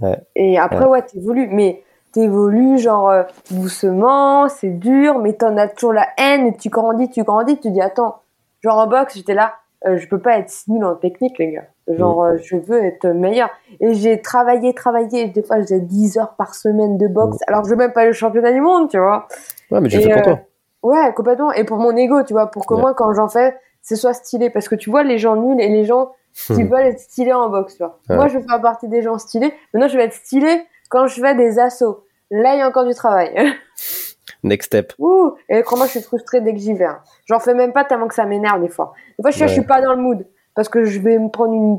[0.00, 0.18] Ouais.
[0.34, 5.92] Et après ouais, t'évolues, mais t'évolues genre euh, doucement, c'est dur, mais t'en as toujours
[5.92, 8.16] la haine, et tu grandis, tu grandis, tu dis attends,
[8.60, 9.54] genre en boxe j'étais là,
[9.86, 11.64] euh, je peux pas être si nul en technique les gars.
[11.88, 13.50] Genre euh, je veux être meilleur.
[13.80, 17.62] Et j'ai travaillé, travaillé, des fois je faisais 10 heures par semaine de boxe, alors
[17.62, 19.26] que je veux même pas le championnat du monde, tu vois.
[19.70, 20.40] Ouais, mais je et, fais pour euh, toi.
[20.82, 21.52] Ouais, complètement.
[21.52, 22.80] Et pour mon ego, tu vois, pour que Ouais.
[22.80, 24.50] moi, quand j'en fais, ce soit stylé.
[24.50, 27.48] Parce que tu vois, les gens nuls et les gens qui veulent être stylés en
[27.48, 27.98] boxe, tu vois.
[28.08, 28.16] Ouais.
[28.16, 29.52] Moi, je fais partie des gens stylés.
[29.72, 32.04] Maintenant, je vais être stylé quand je fais des assauts.
[32.30, 33.32] Là, il y a encore du travail.
[34.44, 34.92] Next step.
[34.98, 36.84] Ouh Et crois-moi, je suis frustrée dès que j'y vais.
[36.86, 36.98] hein.
[37.26, 38.92] J'en fais même pas tellement que ça m'énerve des fois.
[39.18, 39.58] Des fois, je suis, là, je Ouais.
[39.60, 40.26] suis pas dans le mood.
[40.54, 41.78] Parce que je vais me prendre une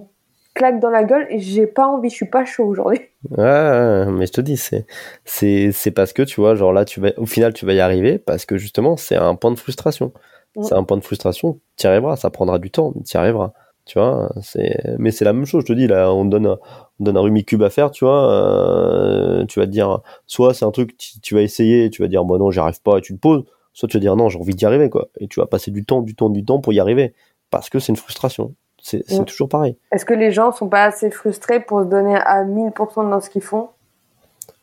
[0.55, 3.01] claque dans la gueule et j'ai pas envie, je suis pas chaud aujourd'hui.
[3.31, 4.85] Ouais, ouais, mais je te dis, c'est,
[5.25, 7.79] c'est, c'est parce que tu vois, genre là, tu vas, au final, tu vas y
[7.79, 10.13] arriver parce que justement, c'est un point de frustration.
[10.55, 10.63] Mm.
[10.63, 13.17] C'est un point de frustration, tu y arriveras, ça prendra du temps, mais tu y
[13.19, 13.53] arriveras.
[13.85, 16.57] Tu vois, c'est, mais c'est la même chose, je te dis, là, on donne, un-
[16.99, 20.63] on donne un Rumicube à faire, tu vois, euh, tu vas te dire, soit c'est
[20.65, 23.01] un truc, tu, tu vas essayer, tu vas dire, bon, non, j'y arrive pas, et
[23.01, 25.09] tu te poses, soit tu vas dire, non, j'ai envie d'y arriver, quoi.
[25.19, 27.13] Et tu vas passer du temps, du temps, du temps pour y arriver.
[27.51, 28.53] Parce que c'est une frustration.
[28.81, 29.25] C'est, c'est Mm.
[29.25, 29.77] toujours pareil.
[29.91, 33.29] Est-ce que les gens sont pas assez frustrés pour se donner à 1000% dans ce
[33.29, 33.69] qu'ils font?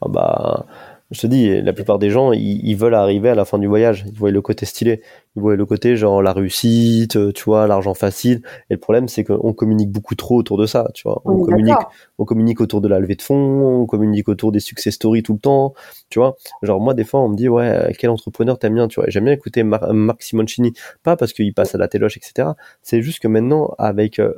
[0.03, 0.64] Ah bah,
[1.11, 3.67] je te dis, la plupart des gens, ils, ils veulent arriver à la fin du
[3.67, 4.05] voyage.
[4.07, 5.03] Ils voient le côté stylé.
[5.35, 8.43] Ils voient le côté genre la réussite, euh, tu vois, l'argent facile.
[8.69, 11.21] Et le problème, c'est qu'on communique beaucoup trop autour de ça, tu vois.
[11.25, 11.75] On, communique,
[12.19, 15.33] on communique autour de la levée de fonds, on communique autour des success stories tout
[15.33, 15.75] le temps,
[16.11, 16.37] tu vois.
[16.63, 19.09] Genre moi, des fois, on me dit, ouais, euh, quel entrepreneur t'aimes bien, tu vois.
[19.09, 22.51] J'aime bien écouter Mar- Marc Simoncini, pas parce qu'il passe à la téloche, etc.
[22.83, 24.33] C'est juste que maintenant, avec euh,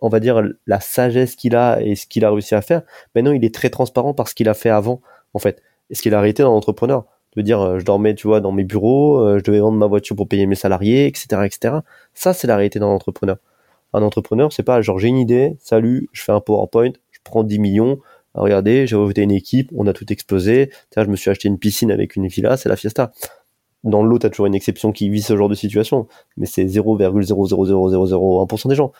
[0.00, 2.82] on va dire la sagesse qu'il a et ce qu'il a réussi à faire,
[3.14, 5.00] maintenant il est très transparent par ce qu'il a fait avant,
[5.34, 5.62] en fait.
[5.90, 7.04] Et ce qu'il a arrêté dans l'entrepreneur.
[7.36, 9.86] De dire, euh, je dormais, tu vois, dans mes bureaux, euh, je devais vendre ma
[9.86, 11.74] voiture pour payer mes salariés, etc., etc.
[12.14, 13.36] Ça, c'est la réalité d'un entrepreneur.
[13.92, 17.44] Un entrepreneur, c'est pas genre j'ai une idée, salut, je fais un PowerPoint, je prends
[17.44, 17.98] 10 millions,
[18.36, 21.48] ah, regardez, j'ai recruté une équipe, on a tout explosé, Tiens, je me suis acheté
[21.48, 23.12] une piscine avec une villa, c'est la fiesta.
[23.84, 26.06] Dans le lot, t'as toujours une exception qui vit ce genre de situation,
[26.36, 28.92] mais c'est 0,0000001% des gens.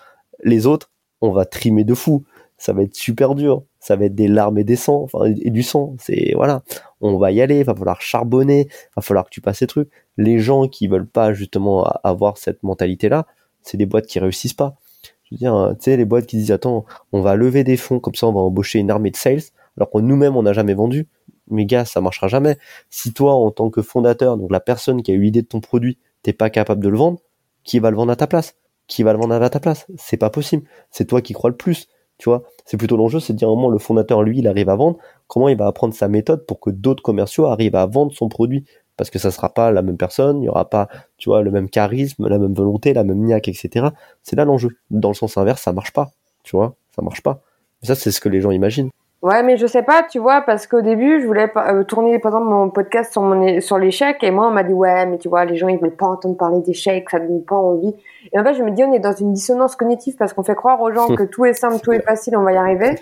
[0.43, 2.25] Les autres, on va trimer de fou.
[2.59, 3.63] Ça va être super dur.
[3.81, 5.95] Ça va être des larmes et des sangs, enfin, et du sang.
[5.99, 6.63] C'est, voilà.
[7.01, 7.63] On va y aller.
[7.63, 8.69] Va falloir charbonner.
[8.97, 9.91] Va falloir que tu passes ces trucs.
[10.17, 13.27] Les gens qui veulent pas, justement, avoir cette mentalité-là,
[13.63, 14.77] c'est des boîtes qui réussissent pas.
[15.25, 17.77] Je veux dire, hein, tu sais, les boîtes qui disent, attends, on va lever des
[17.77, 19.43] fonds, comme ça, on va embaucher une armée de sales,
[19.77, 21.09] alors que nous-mêmes, on n'a jamais vendu.
[21.49, 22.59] Mais gars, ça marchera jamais.
[22.91, 25.61] Si toi, en tant que fondateur, donc la personne qui a eu l'idée de ton
[25.61, 27.19] produit, t'es pas capable de le vendre,
[27.65, 28.55] qui va le vendre à ta place?
[28.87, 29.87] Qui va le vendre à ta place?
[29.97, 30.65] C'est pas possible.
[30.91, 31.89] C'est toi qui crois le plus.
[32.19, 34.69] Tu vois, c'est plutôt l'enjeu, c'est de dire à moment le fondateur, lui, il arrive
[34.69, 34.99] à vendre.
[35.27, 38.65] Comment il va apprendre sa méthode pour que d'autres commerciaux arrivent à vendre son produit?
[38.97, 40.89] Parce que ça sera pas la même personne, il y aura pas,
[41.19, 43.89] tu vois, le même charisme, la même volonté, la même niaque, etc.
[44.23, 44.71] C'est là l'enjeu.
[44.91, 46.11] Dans le sens inverse, ça marche pas.
[46.43, 47.43] Tu vois, ça marche pas.
[47.83, 48.91] Et ça, c'est ce que les gens imaginent.
[49.23, 52.33] Ouais, mais je sais pas, tu vois, parce qu'au début, je voulais euh, tourner, par
[52.33, 55.29] exemple, mon podcast sur, mon, sur l'échec, et moi, on m'a dit, ouais, mais tu
[55.29, 57.95] vois, les gens, ils veulent pas entendre parler d'échec, ça donne pas envie.
[58.33, 60.55] Et en fait, je me dis, on est dans une dissonance cognitive parce qu'on fait
[60.55, 62.97] croire aux gens que tout est simple, tout est facile, on va y arriver.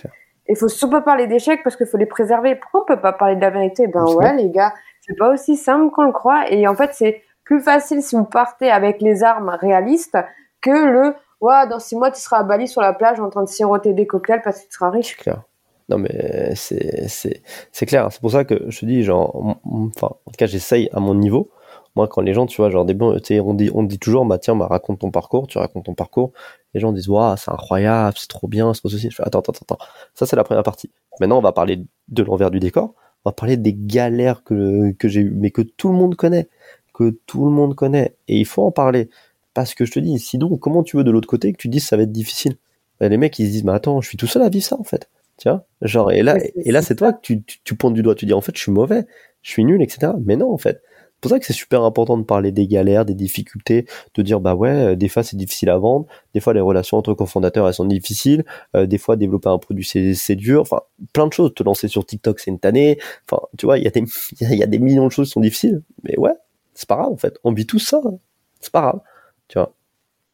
[0.49, 2.55] Il faut surtout pas parler d'échec parce qu'il faut les préserver.
[2.55, 3.87] Pourquoi on peut pas parler de la vérité?
[3.87, 6.51] Ben ouais, les gars, c'est pas aussi simple qu'on le croit.
[6.51, 10.19] Et en fait, c'est plus facile si vous partez avec les armes réalistes
[10.61, 13.43] que le ouais, dans six mois, tu seras à Bali sur la plage en train
[13.43, 15.17] de siroter des cocktails parce que tu seras riche.
[15.17, 15.43] Clair.
[15.89, 17.43] Non, mais c'est,
[17.87, 18.09] clair.
[18.11, 21.14] C'est pour ça que je te dis, genre, enfin, en tout cas, j'essaye à mon
[21.14, 21.51] niveau.
[21.97, 24.39] Moi, quand les gens, tu vois, genre, des bons, on dit, on dit toujours, bah,
[24.39, 26.32] tiens, bah, raconte ton parcours, tu racontes ton parcours.
[26.72, 29.11] Les gens disent, waouh, c'est incroyable, c'est trop bien, c'est trop ceci.
[29.11, 29.78] Je fais, attends, attends, attends.
[30.14, 30.91] Ça, c'est la première partie.
[31.20, 32.95] Maintenant, on va parler de l'envers du décor.
[33.24, 36.49] On va parler des galères que, que j'ai eues, mais que tout le monde connaît.
[36.95, 38.16] Que tout le monde connaît.
[38.28, 39.09] Et il faut en parler.
[39.55, 41.87] Parce que je te dis, sinon, comment tu veux de l'autre côté que tu dises
[41.87, 42.57] ça va être difficile?
[43.01, 44.85] Les mecs, ils se disent, mais attends, je suis tout seul à vivre ça, en
[44.85, 45.09] fait.
[45.45, 48.03] Tu vois Genre, et là, et là c'est toi que tu, tu, tu pointes du
[48.03, 48.14] doigt.
[48.14, 49.05] Tu dis, en fait, je suis mauvais,
[49.42, 50.12] je suis nul, etc.
[50.24, 50.82] Mais non, en fait.
[51.16, 54.40] C'est pour ça que c'est super important de parler des galères, des difficultés, de dire,
[54.40, 57.72] bah ouais, des fois c'est difficile à vendre, des fois les relations entre cofondateurs elles
[57.74, 58.45] sont difficiles,
[58.76, 60.80] euh, des fois développer un produit c'est, dur, enfin,
[61.14, 61.55] plein de choses.
[61.55, 62.99] Te lancer sur TikTok c'est une tannée,
[63.30, 64.05] enfin, tu vois, il y, a des,
[64.40, 65.82] il y a des millions de choses qui sont difficiles.
[66.03, 66.34] Mais ouais,
[66.74, 67.38] c'est pas grave, en fait.
[67.45, 68.01] On vit tout ça.
[68.05, 68.18] hein.
[68.61, 69.01] C'est pas grave.
[69.49, 69.74] Tu vois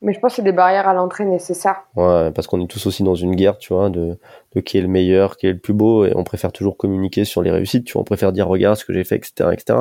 [0.03, 1.82] Mais je pense que c'est des barrières à l'entrée nécessaires.
[1.94, 4.18] Ouais, parce qu'on est tous aussi dans une guerre, tu vois, de,
[4.55, 7.24] de qui est le meilleur, qui est le plus beau, et on préfère toujours communiquer
[7.26, 9.80] sur les réussites, tu vois, on préfère dire regarde ce que j'ai fait, etc., etc.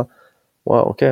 [0.66, 1.06] Ouais, ok,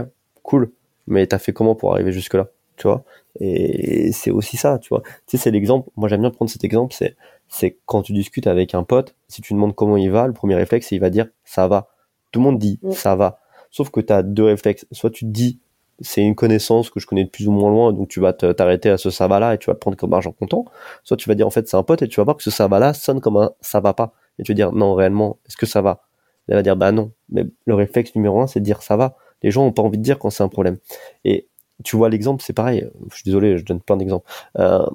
[0.43, 0.71] cool.
[1.07, 3.03] Mais t'as fait comment pour arriver jusque là, tu vois?
[3.39, 5.01] Et c'est aussi ça, tu vois.
[5.25, 5.89] Tu sais, c'est l'exemple.
[5.95, 6.93] Moi, j'aime bien prendre cet exemple.
[6.93, 7.15] C'est,
[7.47, 10.55] c'est quand tu discutes avec un pote, si tu demandes comment il va, le premier
[10.55, 11.87] réflexe, c'est il va dire ça va.
[12.31, 12.91] Tout le monde dit Mm.
[12.91, 13.39] ça va.
[13.71, 14.85] Sauf que t'as deux réflexes.
[14.91, 15.59] Soit tu te dis
[16.01, 18.51] c'est une connaissance que je connais de plus ou moins loin, donc tu vas te-
[18.51, 20.65] t'arrêter à ce ça va là et tu vas le prendre comme argent comptant.
[21.03, 22.51] Soit tu vas dire en fait c'est un pote et tu vas voir que ce
[22.51, 24.13] ça va là sonne comme un ça va pas.
[24.39, 26.01] Et tu vas dire non réellement, est-ce que ça va?
[26.47, 27.11] Elle va dire bah non.
[27.29, 29.15] Mais le réflexe numéro un c'est de dire ça va.
[29.43, 30.77] Les gens ont pas envie de dire quand c'est un problème.
[31.25, 31.47] Et
[31.83, 32.87] tu vois l'exemple, c'est pareil.
[33.11, 34.29] Je suis désolé, je donne plein d'exemples.
[34.59, 34.85] Euh,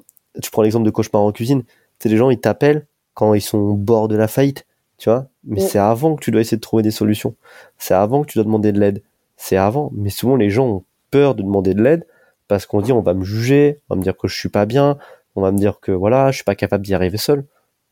[0.41, 1.63] tu prends l'exemple de cauchemar en cuisine.
[1.99, 4.65] C'est les gens ils t'appellent quand ils sont au bord de la faillite,
[4.97, 5.27] tu vois.
[5.43, 5.67] Mais Ouais.
[5.67, 7.35] c'est avant que tu dois essayer de trouver des solutions.
[7.77, 9.03] C'est avant que tu dois demander de l'aide.
[9.37, 9.91] C'est avant.
[9.93, 10.83] Mais souvent les gens ont
[11.13, 12.07] peur de demander de l'aide
[12.47, 14.65] parce qu'on dit on va me juger, on va me dire que je suis pas
[14.65, 14.97] bien,
[15.35, 17.45] on va me dire que voilà, je suis pas capable d'y arriver seul.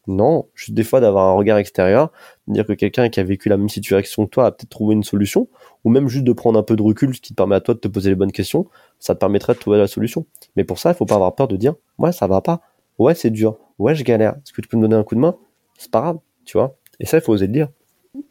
[0.07, 2.11] Non, juste des fois d'avoir un regard extérieur,
[2.47, 4.95] de dire que quelqu'un qui a vécu la même situation que toi a peut-être trouvé
[4.95, 5.47] une solution,
[5.83, 7.75] ou même juste de prendre un peu de recul, ce qui te permet à toi
[7.75, 8.65] de te poser les bonnes questions,
[8.97, 10.25] ça te permettrait de trouver la solution.
[10.55, 12.61] Mais pour ça, il faut pas avoir peur de dire, ouais, ça va pas,
[12.97, 15.19] ouais, c'est dur, ouais, je galère, est-ce que tu peux me donner un coup de
[15.19, 15.35] main?
[15.77, 16.75] C'est pas grave, tu vois.
[16.99, 17.67] Et ça, il faut oser le dire.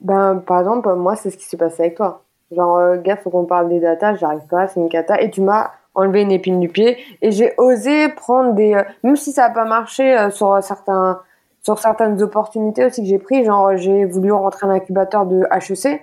[0.01, 2.25] Ben, par exemple, moi, c'est ce qui s'est passé avec toi.
[2.55, 5.21] Genre, euh, gars, faut qu'on parle des datas, j'arrive pas, c'est une cata.
[5.21, 6.99] Et tu m'as enlevé une épine du pied.
[7.23, 8.75] Et j'ai osé prendre des.
[8.75, 11.21] euh, même si ça a pas marché euh, sur certains.
[11.63, 15.43] Sur certaines opportunités aussi que j'ai pris, genre euh, j'ai voulu rentrer en incubateur de
[15.53, 16.01] HEC,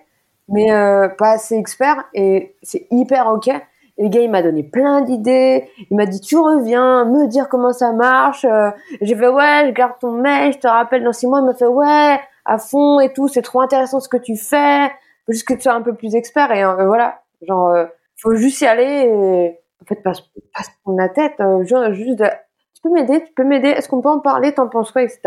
[0.49, 3.47] mais euh, pas assez expert et c'est hyper ok.
[3.47, 7.49] Et le gars il m'a donné plein d'idées, il m'a dit tu reviens, me dire
[7.49, 8.45] comment ça marche.
[8.45, 8.69] Euh,
[9.01, 11.39] j'ai fait ouais, je garde ton mail, je te rappelle dans six mois.
[11.39, 14.91] Il m'a fait ouais, à fond et tout, c'est trop intéressant ce que tu fais.
[15.27, 18.33] Faut juste que tu sois un peu plus expert et euh, voilà, genre euh, faut
[18.35, 20.21] juste y aller et en fait pas, se-
[20.55, 22.25] pas se prendre la tête, euh, genre, juste de,
[22.73, 25.19] tu peux m'aider, tu peux m'aider, est-ce qu'on peut en parler, t'en penses quoi, etc.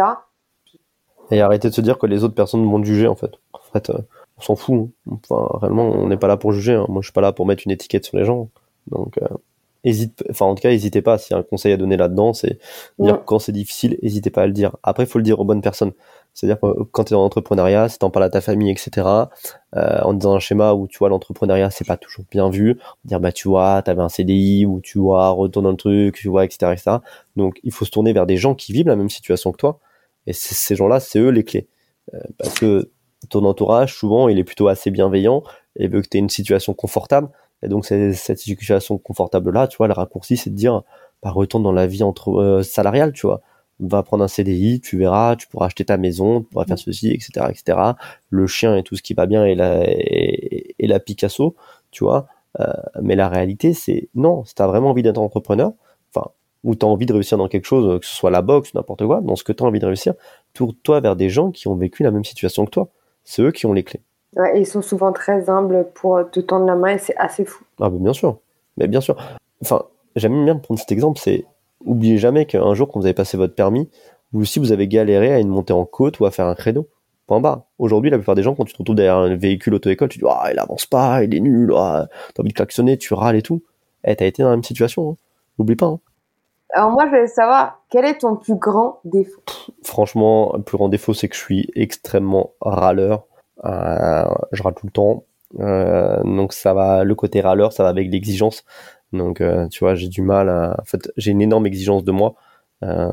[1.30, 3.30] Et arrêter de se dire que les autres personnes vont te juger, en fait.
[3.52, 3.92] En fait,
[4.36, 4.90] on s'en fout.
[5.08, 5.18] hein.
[5.30, 6.74] Enfin, réellement, on n'est pas là pour juger.
[6.74, 6.86] hein.
[6.88, 8.48] Moi, je suis pas là pour mettre une étiquette sur les gens.
[8.88, 9.16] Donc,
[9.84, 11.18] hésite, enfin, en tout cas, n'hésitez pas.
[11.18, 12.58] S'il y a un conseil à donner là-dedans, c'est
[12.98, 13.20] dire Ouais.
[13.26, 14.76] quand c'est difficile, n'hésitez pas à le dire.
[14.82, 15.92] Après, il faut le dire aux bonnes personnes.
[16.34, 19.06] C'est-à-dire euh, quand tu es dans l'entrepreneuriat, si t'en parles à ta famille, etc.,
[19.76, 23.20] euh, en disant un schéma où tu vois l'entrepreneuriat, c'est pas toujours bien vu, dire
[23.20, 26.44] bah tu vois, t'avais un CDI ou tu vois, retourne dans le truc, tu vois,
[26.44, 26.96] etc., etc.
[27.36, 29.80] Donc, il faut se tourner vers des gens qui vivent la même situation que toi.
[30.26, 31.68] Et ces gens-là, c'est eux les clés.
[32.14, 32.90] Euh, parce que
[33.28, 35.42] ton entourage, souvent, il est plutôt assez bienveillant
[35.76, 37.28] et veut que tu aies une situation confortable.
[37.62, 40.82] Et donc, cette situation confortable-là, tu vois, le raccourci, c'est de dire,
[41.22, 43.42] bah, retourne dans la vie entre euh, salariale, tu vois.
[43.80, 47.10] Va prendre un CDI, tu verras, tu pourras acheter ta maison, tu pourras faire ceci,
[47.10, 47.78] etc., etc.
[48.28, 51.54] Le chien et tout ce qui va bien et la, et, et la Picasso,
[51.90, 52.26] tu vois.
[52.58, 52.66] Euh,
[53.02, 55.72] mais la réalité, c'est non, si t'as vraiment envie d'être entrepreneur,
[56.12, 56.28] enfin,
[56.64, 59.20] ou t'as envie de réussir dans quelque chose, que ce soit la boxe, n'importe quoi,
[59.20, 60.14] dans ce que t'as envie de réussir,
[60.52, 62.88] tourne-toi vers des gens qui ont vécu la même situation que toi.
[63.24, 64.00] C'est eux qui ont les clés.
[64.36, 67.44] Ouais, et ils sont souvent très humbles pour te tendre la main et c'est assez
[67.44, 67.64] fou.
[67.80, 68.38] Ah, ben bien sûr.
[68.76, 69.16] Mais bien sûr.
[69.62, 69.82] Enfin,
[70.16, 71.44] j'aime bien prendre cet exemple, c'est
[71.84, 73.88] oubliez jamais qu'un jour, quand vous avez passé votre permis,
[74.32, 76.88] vous aussi, vous avez galéré à une montée en côte ou à faire un credo.
[77.26, 77.62] Point barre.
[77.78, 80.24] Aujourd'hui, la plupart des gens, quand tu te retrouves derrière un véhicule auto-école, tu dis,
[80.28, 83.42] ah, il avance pas, il est nul, ah, t'as envie de klaxonner, tu râles et
[83.42, 83.62] tout.
[84.04, 85.16] Eh, t'as été dans la même situation, hein.
[85.58, 86.00] N'oublie pas, hein.
[86.72, 89.42] Alors moi, je voulais savoir, quel est ton plus grand défaut?
[89.82, 93.24] Franchement, le plus grand défaut, c'est que je suis extrêmement râleur.
[93.64, 95.24] Euh, je râle tout le temps.
[95.58, 98.64] Euh, donc ça va, le côté râleur, ça va avec l'exigence.
[99.12, 100.76] Donc euh, tu vois, j'ai du mal à.
[100.80, 102.34] En fait, j'ai une énorme exigence de moi.
[102.82, 103.08] Euh,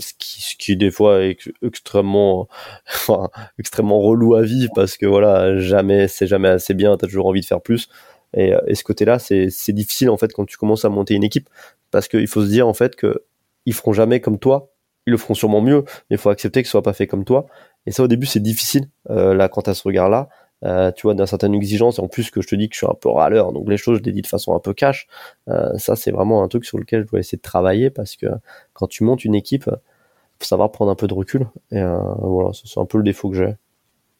[0.00, 2.48] ce qui, ce qui des fois est ex- extrêmement,
[2.88, 3.28] enfin,
[3.58, 6.96] extrêmement relou à vivre parce que voilà, jamais, c'est jamais assez bien.
[6.96, 7.88] T'as toujours envie de faire plus.
[8.34, 11.14] Et, euh, et ce côté-là, c'est, c'est difficile en fait quand tu commences à monter
[11.14, 11.48] une équipe
[11.90, 13.24] parce qu'il faut se dire en fait que
[13.66, 14.70] ils feront jamais comme toi.
[15.06, 17.24] Ils le feront sûrement mieux, mais il faut accepter que ce soit pas fait comme
[17.26, 17.46] toi.
[17.84, 20.30] Et ça, au début, c'est difficile, là, quand à ce regard-là.
[20.64, 22.78] Euh, tu vois, d'une certaine exigence, et en plus que je te dis que je
[22.78, 25.06] suis un peu râleur, donc les choses, je les dis de façon un peu cash.
[25.48, 28.26] Euh, ça, c'est vraiment un truc sur lequel je dois essayer de travailler parce que
[28.72, 31.46] quand tu montes une équipe, faut savoir prendre un peu de recul.
[31.70, 33.54] Et euh, voilà, c'est un peu le défaut que j'ai.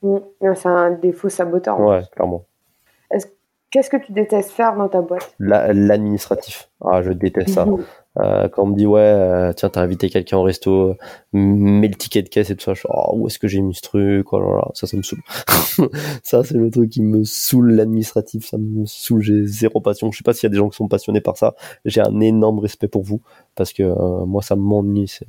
[0.03, 0.19] Mm.
[0.55, 1.81] C'est un défaut saboteur.
[1.81, 2.45] Ouais, clairement.
[3.75, 5.35] Qu'est-ce que tu détestes faire dans ta boîte?
[5.41, 6.71] L'administratif.
[6.81, 7.67] ah, je déteste ça.
[8.21, 10.97] Euh, quand on me dit ouais, euh, tiens, t'as invité quelqu'un au resto,
[11.33, 13.61] mets le ticket de caisse et tout ça, je suis oh, où est-ce que j'ai
[13.61, 15.21] mis ce truc oh là là, ça, ça me saoule.
[16.23, 20.13] ça, c'est le truc qui me saoule l'administratif, ça me saoule, j'ai zéro passion.
[20.13, 21.55] Je sais pas s'il y a des gens qui sont passionnés par ça.
[21.85, 23.21] J'ai un énorme respect pour vous
[23.57, 25.09] parce que euh, moi, ça m'ennuie.
[25.09, 25.27] C'est,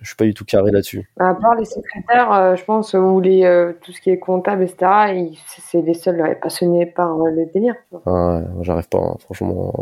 [0.00, 1.10] je suis pas du tout carré là-dessus.
[1.18, 3.42] À part les secrétaires, euh, je pense ou les
[3.82, 5.30] tout ce qui est comptable, etc.
[5.46, 7.74] C'est les seuls passionnés par le délire.
[8.06, 9.72] Ah, j'arrive pas, hein, franchement.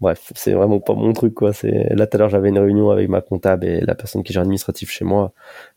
[0.00, 1.52] Bref, c'est vraiment pas mon truc quoi.
[1.52, 4.32] C'est là tout à l'heure j'avais une réunion avec ma comptable et la personne qui
[4.32, 5.32] gère l'administratif chez moi.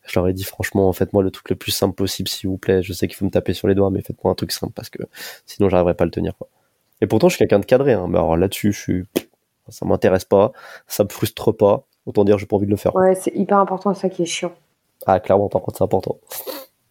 [0.06, 2.82] Je leur ai dit franchement, faites-moi le truc le plus simple possible s'il vous plaît.
[2.82, 4.90] Je sais qu'il faut me taper sur les doigts, mais faites-moi un truc simple parce
[4.90, 5.04] que
[5.46, 6.48] sinon j'arriverai pas à le tenir quoi.
[7.02, 7.94] Et pourtant je suis quelqu'un de cadré.
[7.94, 8.08] Hein.
[8.10, 9.04] Mais alors là-dessus, je suis,
[9.70, 10.52] ça m'intéresse pas,
[10.88, 11.86] ça me frustre pas.
[12.06, 12.94] Autant dire, j'ai pas envie de le faire.
[12.96, 14.52] Ouais, c'est hyper important, ça qui est chiant.
[15.06, 16.18] Ah clairement, par contre, c'est important.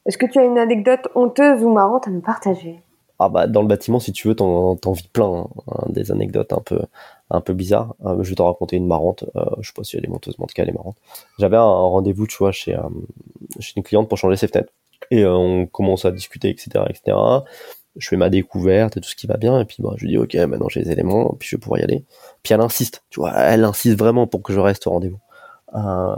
[0.06, 2.80] Est-ce que tu as une anecdote honteuse ou marrante à nous partager?
[3.18, 6.60] Ah bah dans le bâtiment si tu veux t'en, vis plein hein, des anecdotes un
[6.60, 6.80] peu
[7.32, 7.94] un peu bizarre.
[8.04, 9.24] Euh, je vais te raconter une marrante.
[9.36, 10.96] Euh, je sais pas si elle est menteuse, mais en tout cas, elle est marrante.
[11.38, 12.82] J'avais un, rendez-vous, tu vois, chez, euh,
[13.58, 14.72] chez une cliente pour changer ses fenêtres.
[15.10, 17.16] Et on commence à discuter, etc., etc.
[17.96, 19.60] Je fais ma découverte et tout ce qui va bien.
[19.60, 21.84] Et puis, bah, je dis, OK, maintenant j'ai les éléments, puis je vais pouvoir y
[21.84, 22.04] aller.
[22.42, 25.20] Puis elle insiste, tu vois, elle insiste vraiment pour que je reste au rendez-vous.
[25.74, 26.16] Euh,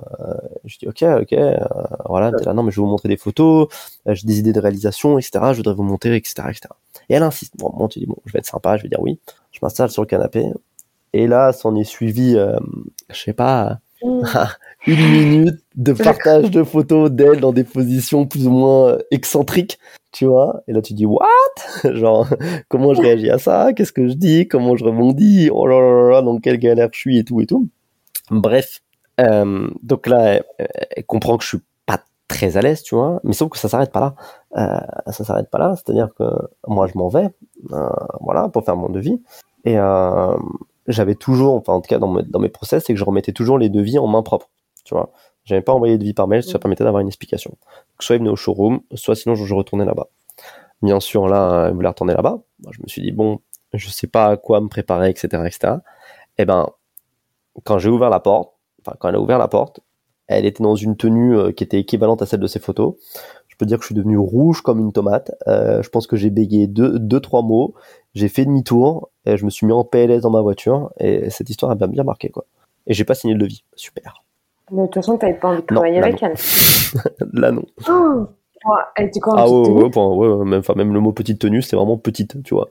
[0.64, 1.56] je dis ok ok euh,
[2.06, 3.68] voilà là non mais je vais vous montrer des photos
[4.04, 6.62] j'ai des idées de réalisation etc je voudrais vous montrer etc etc
[7.08, 9.00] et elle insiste bon, bon tu dis bon je vais être sympa je vais dire
[9.00, 9.20] oui
[9.52, 10.50] je m'installe sur le canapé
[11.14, 12.58] et là, s'en est suivi, euh,
[13.08, 14.22] je sais pas, mm.
[14.88, 19.78] une minute de partage de photos d'elle dans des positions plus ou moins excentriques,
[20.10, 20.64] tu vois.
[20.66, 21.24] Et là, tu dis, what?
[21.84, 22.26] Genre,
[22.68, 23.72] comment je réagis à ça?
[23.72, 24.48] Qu'est-ce que je dis?
[24.48, 25.50] Comment je rebondis?
[25.52, 27.68] Oh là là là, dans quelle galère je suis et tout et tout.
[28.32, 28.80] Bref.
[29.20, 33.20] Euh, donc là, elle, comprend que je suis pas très à l'aise, tu vois.
[33.24, 34.14] Mais sauf que ça s'arrête pas là.
[34.56, 35.74] Euh, ça s'arrête pas là.
[35.76, 36.24] C'est-à-dire que
[36.66, 37.30] moi, je m'en vais,
[37.72, 37.88] euh,
[38.20, 39.22] voilà, pour faire mon devis.
[39.64, 40.36] Et, euh,
[40.86, 43.58] j'avais toujours, enfin en tout cas dans, dans mes process, c'est que je remettais toujours
[43.58, 44.50] les devis en main propre.
[44.84, 45.12] Tu vois,
[45.44, 47.50] j'avais pas envoyé de devis par mail, ça permettait d'avoir une explication.
[47.50, 50.08] Donc, soit il venait au showroom, soit sinon je, retournais là-bas.
[50.82, 52.38] Bien sûr, là, il voulait retourner là-bas.
[52.70, 53.40] je me suis dit bon,
[53.72, 55.74] je sais pas à quoi me préparer, etc., etc.
[56.36, 56.68] Et eh ben,
[57.62, 58.53] quand j'ai ouvert la porte,
[58.84, 59.80] enfin quand elle a ouvert la porte,
[60.26, 62.94] elle était dans une tenue euh, qui était équivalente à celle de ses photos.
[63.48, 65.32] Je peux dire que je suis devenu rouge comme une tomate.
[65.46, 67.74] Euh, je pense que j'ai bégayé deux, deux, trois mots.
[68.14, 71.50] J'ai fait demi-tour et je me suis mis en PLS dans ma voiture et cette
[71.50, 72.46] histoire a bien bien marqué quoi.
[72.86, 73.64] Et j'ai pas signé le devis.
[73.74, 74.22] Super.
[74.70, 76.34] de toute façon, t'avais pas envie de travailler avec elle.
[77.32, 77.64] là non.
[77.88, 78.26] Oh
[78.96, 81.98] elle était quoi Ah ouais, ouais, ouais, même, même le mot petite tenue, c'est vraiment
[81.98, 82.68] petite, tu vois.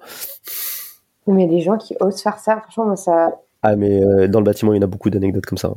[1.28, 3.40] Mais il y a des gens qui osent faire ça, franchement, moi ça.
[3.64, 5.74] Ah, mais euh, dans le bâtiment, il y en a beaucoup d'anecdotes comme ça.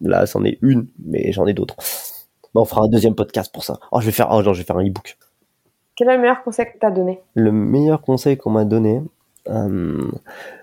[0.00, 1.76] Là, c'en est une, mais j'en ai d'autres.
[2.54, 3.78] on fera un deuxième podcast pour ça.
[3.92, 5.18] Oh, je vais faire, oh, je vais faire un e-book.
[5.94, 7.20] Quel est le meilleur conseil que tu as donné?
[7.34, 9.02] Le meilleur conseil qu'on m'a donné,
[9.48, 10.10] euh,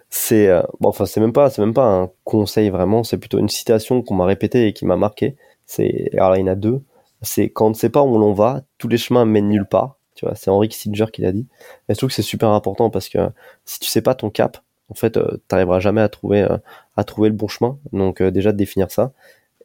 [0.10, 3.50] c'est euh, bon, enfin c'est même pas même pas un conseil vraiment, c'est plutôt une
[3.50, 5.36] citation qu'on m'a répétée et qui m'a marqué.
[5.66, 6.82] C'est alors il y en a deux.
[7.22, 9.98] C'est quand on ne sait pas où l'on va, tous les chemins mènent nulle part.
[10.16, 11.48] Tu vois, c'est Henry Kissinger qui l'a dit.
[11.90, 13.18] Et je trouve que c'est super important parce que
[13.66, 14.60] si tu sais pas ton cap,
[14.94, 16.48] en fait, euh, tu n'arriveras jamais à trouver
[16.96, 17.80] à trouver le bon chemin.
[17.92, 19.12] Donc déjà de définir ça.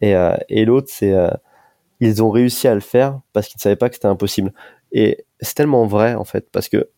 [0.00, 0.14] Et,
[0.48, 1.14] et l'autre c'est
[2.00, 4.52] ils ont réussi à le faire parce qu'ils ne savaient pas que c'était impossible.
[4.92, 6.88] Et c'est tellement vrai en fait parce que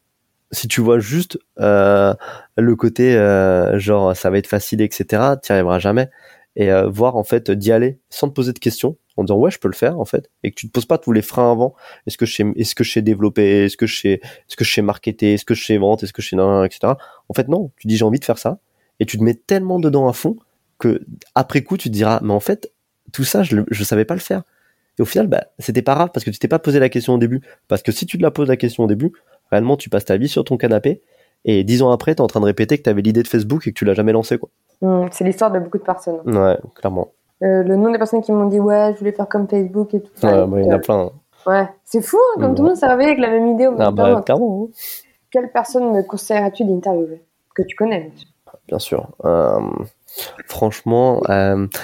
[0.53, 2.15] si tu vois juste euh,
[2.57, 5.05] le côté euh, genre ça va être facile etc
[5.43, 6.11] tu n'y arriveras jamais
[6.57, 9.51] et euh, voir en fait d'y aller sans te poser de questions en disant ouais
[9.51, 11.53] je peux le faire en fait et que tu te poses pas tous les freins
[11.53, 11.75] avant
[12.07, 13.65] est-ce que je sais est-ce que je sais développer?
[13.65, 15.35] Est-ce que je sais est-ce que je sais marketer?
[15.35, 16.03] Est-ce que je sais vendre?
[16.05, 16.95] Est-ce que je sais etc
[17.29, 18.59] en fait non tu dis j'ai envie de faire ça
[19.01, 20.37] et tu te mets tellement dedans à fond
[20.79, 21.03] que
[21.35, 22.73] après coup tu te diras mais en fait
[23.13, 24.43] tout ça je je savais pas le faire
[25.01, 27.15] et au final, bah, c'était pas grave parce que tu t'es pas posé la question
[27.15, 27.41] au début.
[27.69, 29.13] Parce que si tu te la poses la question au début,
[29.51, 31.01] réellement, tu passes ta vie sur ton canapé
[31.47, 33.29] et dix ans après, tu es en train de répéter que tu avais l'idée de
[33.29, 34.37] Facebook et que tu l'as jamais lancé.
[34.37, 34.51] Quoi.
[34.83, 36.21] Mmh, c'est l'histoire de beaucoup de personnes.
[36.27, 37.13] Ouais, clairement.
[37.43, 40.03] Euh, le nom des personnes qui m'ont dit ouais, je voulais faire comme Facebook et
[40.03, 40.27] tout.
[40.27, 41.01] Ouais, il y en a plein.
[41.01, 41.13] Hein.
[41.47, 43.73] Ouais, c'est fou, hein, comme tout le monde s'est réveillé avec la même idée au
[43.73, 44.69] même ah, bah, clairement.
[44.69, 44.73] Hein.
[45.31, 47.23] Quelle personne me conseillerais-tu d'interviewer?
[47.55, 48.13] Que tu connais,
[48.69, 49.09] bien sûr.
[49.25, 49.61] Euh,
[50.47, 51.79] franchement, euh, bah,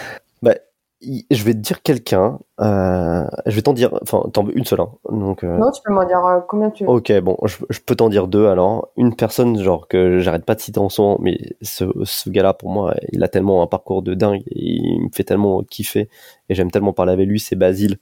[1.03, 2.38] je vais te dire quelqu'un.
[2.61, 3.97] Euh, je vais t'en dire.
[4.03, 4.80] Enfin, t'en veux une seule.
[4.80, 4.90] Hein.
[5.11, 5.44] Donc.
[5.44, 6.90] euh, Non, tu peux m'en dire euh, combien tu veux.
[6.90, 8.88] Ok, bon, je, je peux t'en dire deux alors.
[8.97, 12.70] Une personne, genre, que j'arrête pas de citer en moment, mais ce, ce gars-là, pour
[12.70, 16.09] moi, il a tellement un parcours de dingue, et il me fait tellement kiffer,
[16.49, 17.99] et j'aime tellement parler avec lui, c'est Basile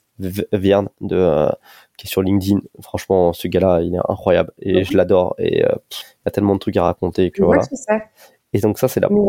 [0.53, 1.49] Vierne, de, euh,
[1.97, 2.59] qui est sur LinkedIn.
[2.81, 6.53] Franchement, ce gars-là, il est incroyable, et je l'adore, et euh, pff, il a tellement
[6.53, 7.61] de trucs à raconter que voilà.
[8.53, 9.19] Et donc ça, c'est la Mais,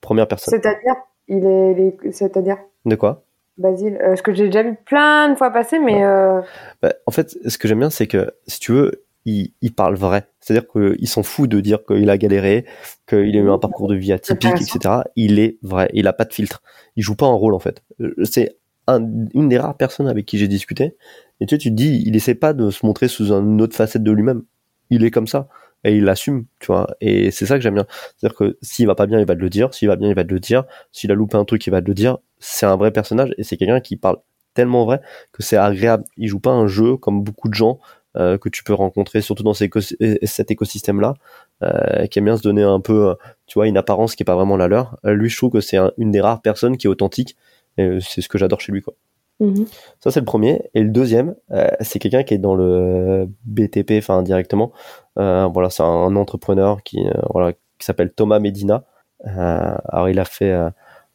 [0.00, 0.50] première personne.
[0.52, 0.94] C'est-à-dire,
[1.28, 3.24] il est, il est- c'est-à-dire, De quoi?
[3.56, 6.40] Basile, euh, ce que j'ai déjà vu plein de fois passer, mais euh,
[6.82, 9.94] Bah, en fait, ce que j'aime bien, c'est que, si tu veux, il, il parle
[9.94, 10.26] vrai.
[10.40, 12.66] C'est-à-dire qu'il s'en fout de dire qu'il a galéré,
[13.08, 15.04] qu'il a eu un parcours de vie atypique, etc.
[15.16, 15.88] Il est vrai.
[15.94, 16.62] Il a pas de filtre.
[16.96, 17.82] Il joue pas un rôle, en fait.
[18.00, 18.56] Euh, C'est
[18.86, 19.00] un-
[19.32, 20.96] une des rares personnes avec qui j'ai discuté.
[21.40, 23.74] Et tu sais, tu te dis, il essaie pas de se montrer sous une autre
[23.76, 24.42] facette de lui-même.
[24.90, 25.48] Il est comme ça.
[25.86, 26.88] Et il l'assume, tu vois.
[27.00, 27.86] Et c'est ça que j'aime bien.
[28.16, 29.72] C'est-à-dire que s'il va pas bien, il va te le dire.
[29.74, 30.64] S'il va bien, il va te le dire.
[30.92, 32.18] S'il a loupé un truc, il va te le dire.
[32.46, 34.18] C'est un vrai personnage et c'est quelqu'un qui parle
[34.52, 35.00] tellement vrai
[35.32, 36.04] que c'est agréable.
[36.16, 37.78] Il joue pas un jeu comme beaucoup de gens
[38.16, 41.14] euh, que tu peux rencontrer, surtout dans ces éco- cet écosystème-là,
[41.62, 43.14] euh, qui aime bien se donner un peu, euh,
[43.46, 44.98] tu vois, une apparence qui est pas vraiment la leur.
[45.04, 47.36] Euh, lui, je trouve que c'est un- une des rares personnes qui est authentique.
[47.78, 48.94] Et euh, c'est ce que j'adore chez lui, quoi.
[49.40, 49.66] mhm.
[49.98, 50.62] Ça, c'est le premier.
[50.74, 54.70] Et le deuxième, euh, c'est quelqu'un qui est dans le BTP, enfin directement.
[55.18, 58.84] Euh, voilà, c'est un entrepreneur qui, euh, voilà, qui s'appelle Thomas Medina.
[59.26, 60.70] Euh, alors, il a fait euh, euh,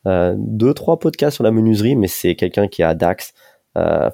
[0.06, 3.34] deux, trois podcasts sur la menuiserie, mais c'est quelqu'un qui est à Dax.
[3.78, 4.10] Euh,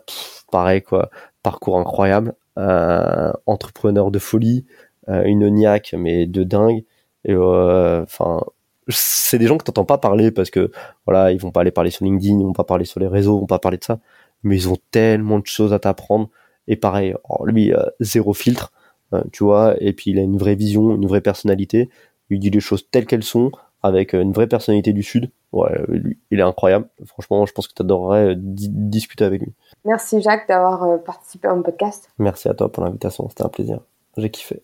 [0.52, 1.10] pareil, quoi.
[1.44, 2.34] Parcours incroyable.
[2.58, 4.66] Euh, entrepreneur de folie.
[5.10, 6.84] Euh, une niaque, mais de dingue.
[7.30, 8.42] Euh, enfin,
[8.90, 10.72] c'est des gens que t'entends pas parler parce que
[11.06, 13.38] voilà, ils vont pas aller parler sur LinkedIn, ils vont pas parler sur les réseaux,
[13.38, 14.00] ils vont pas parler de ça
[14.46, 16.30] mais ils ont tellement de choses à t'apprendre.
[16.68, 18.72] Et pareil, alors lui, euh, zéro filtre,
[19.14, 21.90] euh, tu vois, et puis il a une vraie vision, une vraie personnalité.
[22.30, 23.52] Il dit les choses telles qu'elles sont,
[23.86, 25.30] avec euh, une vraie personnalité du Sud.
[25.52, 26.88] Ouais, lui, il est incroyable.
[27.06, 29.54] Franchement, je pense que tu adorerais discuter avec lui.
[29.86, 32.10] merci Jacques d'avoir euh, participé à mon podcast.
[32.18, 33.80] Merci à toi pour l'invitation, c'était un plaisir.
[34.18, 34.64] J'ai kiffé.